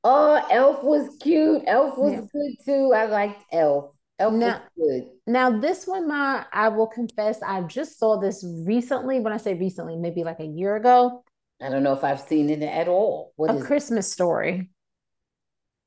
[0.03, 1.63] Oh, Elf was cute.
[1.67, 2.21] Elf was yeah.
[2.33, 2.93] good too.
[2.95, 3.93] I liked Elf.
[4.19, 5.11] Elf now, was good.
[5.27, 9.21] Now this one, my I will confess, I just saw this recently.
[9.21, 11.25] When I say recently, maybe like a year ago.
[11.63, 13.33] I don't know if I've seen it at all.
[13.37, 14.71] What a Christmas story.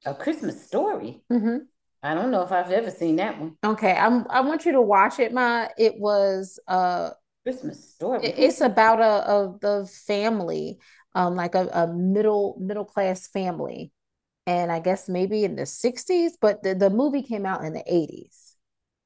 [0.06, 1.22] A Christmas story.
[1.32, 1.58] Mm-hmm.
[2.02, 3.56] I don't know if I've ever seen that one.
[3.64, 4.26] Okay, I'm.
[4.30, 5.34] I want you to watch it.
[5.34, 7.12] My it was uh
[7.44, 8.26] Christmas story.
[8.26, 10.80] It's about a of the family,
[11.18, 13.92] um, like a, a middle middle class family,
[14.46, 17.84] and I guess maybe in the '60s, but the, the movie came out in the
[17.92, 18.54] '80s,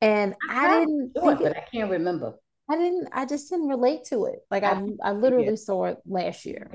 [0.02, 1.12] and I, I didn't.
[1.16, 2.34] Sure, but I can't remember.
[2.70, 3.08] I didn't.
[3.14, 4.40] I just didn't relate to it.
[4.52, 6.70] Like I, I literally saw it last year.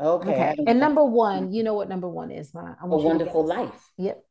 [0.00, 0.30] Okay.
[0.30, 0.56] okay.
[0.66, 3.92] And number one, you know what number one is, my A Wonderful Life.
[3.98, 4.24] Yep.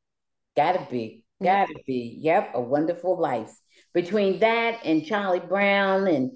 [0.55, 1.23] Gotta be.
[1.41, 1.85] Gotta yep.
[1.85, 2.17] be.
[2.19, 2.51] Yep.
[2.55, 3.55] A Wonderful Life.
[3.93, 6.31] Between that and Charlie Brown and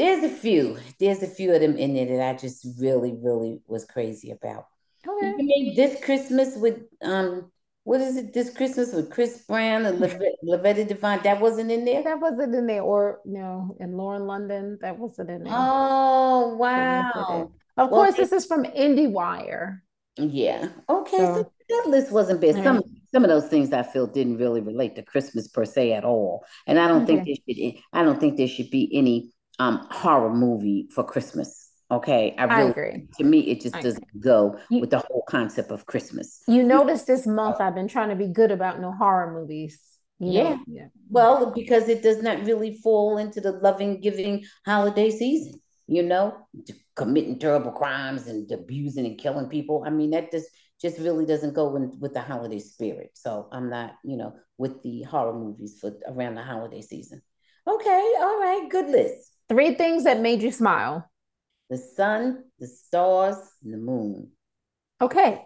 [0.00, 0.78] there's a few.
[0.98, 4.66] There's a few of them in there that I just really, really was crazy about.
[5.06, 5.34] Okay.
[5.38, 7.50] You this Christmas with um
[7.84, 9.98] what is it this Christmas with Chris Brown and
[10.42, 11.22] Loretta Devine?
[11.22, 12.02] That wasn't in there?
[12.02, 12.82] That wasn't in there.
[12.82, 15.52] Or no, know, in Lauren London, that wasn't in there.
[15.54, 17.50] Oh wow.
[17.76, 19.80] Of well, course, this is from IndieWire.
[20.16, 20.68] Yeah.
[20.88, 21.16] Okay.
[21.16, 22.62] So, so that list wasn't bad.
[22.62, 22.82] Some
[23.12, 26.44] some of those things I feel didn't really relate to Christmas per se at all.
[26.66, 27.22] And I don't okay.
[27.24, 31.70] think there should I don't think there should be any um horror movie for Christmas.
[31.90, 33.06] Okay, I, really, I agree.
[33.18, 34.20] To me, it just I doesn't agree.
[34.20, 36.42] go you, with the whole concept of Christmas.
[36.46, 39.80] You notice this month I've been trying to be good about no horror movies.
[40.18, 40.56] yeah.
[40.66, 40.86] yeah.
[41.08, 45.60] Well, because it does not really fall into the loving, giving holiday season.
[45.88, 46.46] You know,
[46.94, 49.82] committing terrible crimes and abusing and killing people.
[49.84, 50.48] I mean, that just
[50.80, 53.10] just really doesn't go in, with the holiday spirit.
[53.14, 57.20] So I'm not, you know, with the horror movies for around the holiday season.
[57.66, 59.29] Okay, all right, good list.
[59.50, 61.10] Three things that made you smile
[61.70, 64.30] the sun, the stars, and the moon.
[65.00, 65.44] Okay.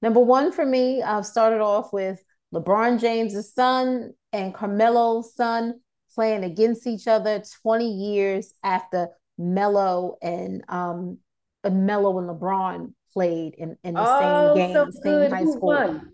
[0.00, 2.22] Number one for me, I've started off with
[2.54, 5.80] LeBron James' son and Carmelo's son
[6.14, 11.18] playing against each other 20 years after Melo and um
[11.62, 15.68] Melo and LeBron played in, in the oh, same game, so same high school.
[15.68, 16.12] Won?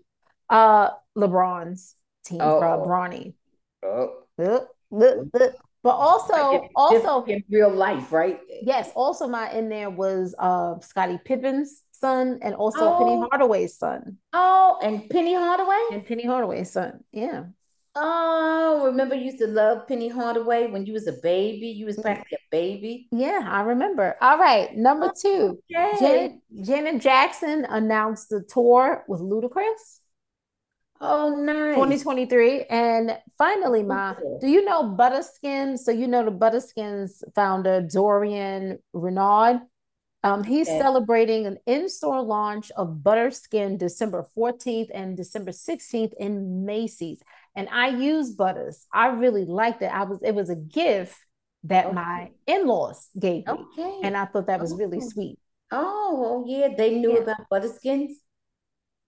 [0.49, 2.59] Uh LeBron's team, oh.
[2.85, 3.33] Bronny.
[3.83, 4.23] Oh.
[4.37, 4.59] Uh,
[4.93, 5.47] uh, uh.
[5.81, 8.39] But also, also in real life, right?
[8.63, 8.91] Yes.
[8.95, 12.97] Also, my in there was uh Scottie Pippen's son and also oh.
[12.97, 14.17] Penny Hardaway's son.
[14.33, 17.03] Oh, and Penny Hardaway and Penny Hardaway's son.
[17.11, 17.45] Yeah.
[17.95, 21.67] Oh, remember you used to love Penny Hardaway when you was a baby?
[21.67, 23.07] You was practically a baby.
[23.11, 24.15] Yeah, I remember.
[24.21, 25.59] All right, number two.
[25.75, 25.97] Okay.
[25.99, 29.98] Janet, Janet Jackson announced the tour with Ludacris.
[31.01, 31.75] Oh, nice.
[31.75, 32.63] 2023.
[32.65, 35.77] And finally, Ma, do you know Buttah Skin?
[35.77, 39.61] So you know the Buttah Skins founder, Dorion Renaud.
[40.21, 40.79] Um, he's okay.
[40.79, 47.21] celebrating an in-store launch of Buttah Skin December 14th and December 16th in Macy's.
[47.55, 48.85] and I use butters.
[48.93, 49.91] I really liked it.
[49.93, 51.15] I was it was a gift
[51.63, 51.95] that Okay.
[51.95, 53.99] my in-laws gave me, Okay.
[54.03, 55.09] and I thought that was really Oh.
[55.09, 55.39] sweet.
[55.71, 57.19] Oh, yeah, they knew Yeah.
[57.19, 58.19] about Buttah Skins.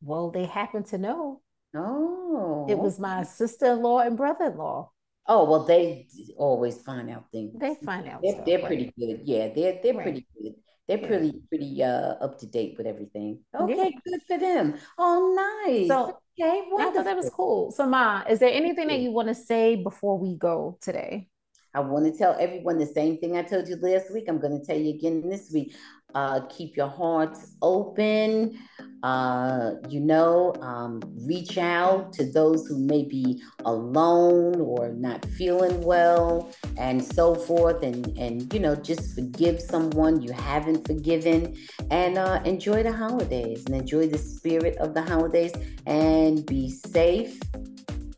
[0.01, 1.41] Well, they happened to know
[1.75, 4.91] Oh, it was my sister-in-law and brother-in-law.
[5.27, 6.07] Oh, well, they
[6.37, 7.53] always find out things.
[7.53, 8.67] They find out They're stuff, they're right?
[8.67, 9.21] pretty good.
[9.23, 10.03] Yeah, they're they're Right.
[10.03, 10.55] pretty good.
[10.87, 11.07] They're Yeah.
[11.07, 13.43] pretty pretty uh up to date with everything.
[13.57, 13.65] Yeah.
[13.65, 14.77] Okay, good for them.
[14.97, 15.89] Oh, nice.
[15.89, 17.71] So Okay, I thought that was cool.
[17.71, 21.29] So, Ma, is there anything that you want to say before we go today?
[21.73, 24.25] I want to tell everyone the same thing I told you last week.
[24.27, 25.73] I'm going to tell you again this week.
[26.15, 28.57] Uh, keep your hearts open.
[29.03, 35.81] Uh, you know, um, reach out to those who may be alone or not feeling
[35.81, 37.81] well, and so forth.
[37.81, 41.55] And and you know, just forgive someone you haven't forgiven,
[41.89, 45.53] and uh, enjoy the holidays and enjoy the spirit of the holidays,
[45.87, 47.39] and be safe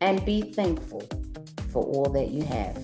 [0.02, 1.02] and be thankful
[1.72, 2.78] for all that you have.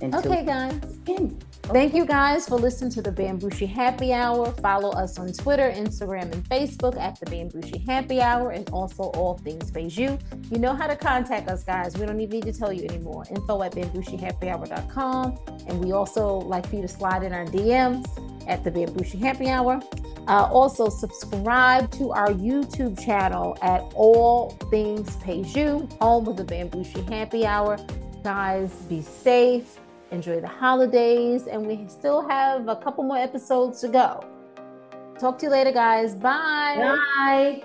[0.00, 0.98] Until Okay, guys.
[1.06, 1.38] again.
[1.68, 4.52] Thank you guys for listening to the Bambushi Happy Hour.
[4.52, 9.38] Follow us on Twitter, Instagram, and Facebook at the Bambushi Happy Hour and also all
[9.38, 10.20] things Beiju.
[10.52, 11.96] You know how to contact us, guys.
[11.96, 13.24] We don't even need to tell you anymore.
[13.30, 15.38] Info at bambushihappyhour.com.
[15.66, 18.06] And we also like for you to slide in our DMs
[18.46, 19.80] at the Bambushi Happy Hour.
[20.28, 27.08] Uh, also, subscribe to our YouTube channel at All Things Peju, home of the Bambushi
[27.08, 27.78] Happy Hour.
[28.22, 29.78] Guys, be safe
[30.14, 34.24] enjoy the holidays, and we still have a couple more episodes to go.
[35.18, 36.14] Talk to you later, guys.
[36.14, 36.96] Bye.
[37.16, 37.64] Bye.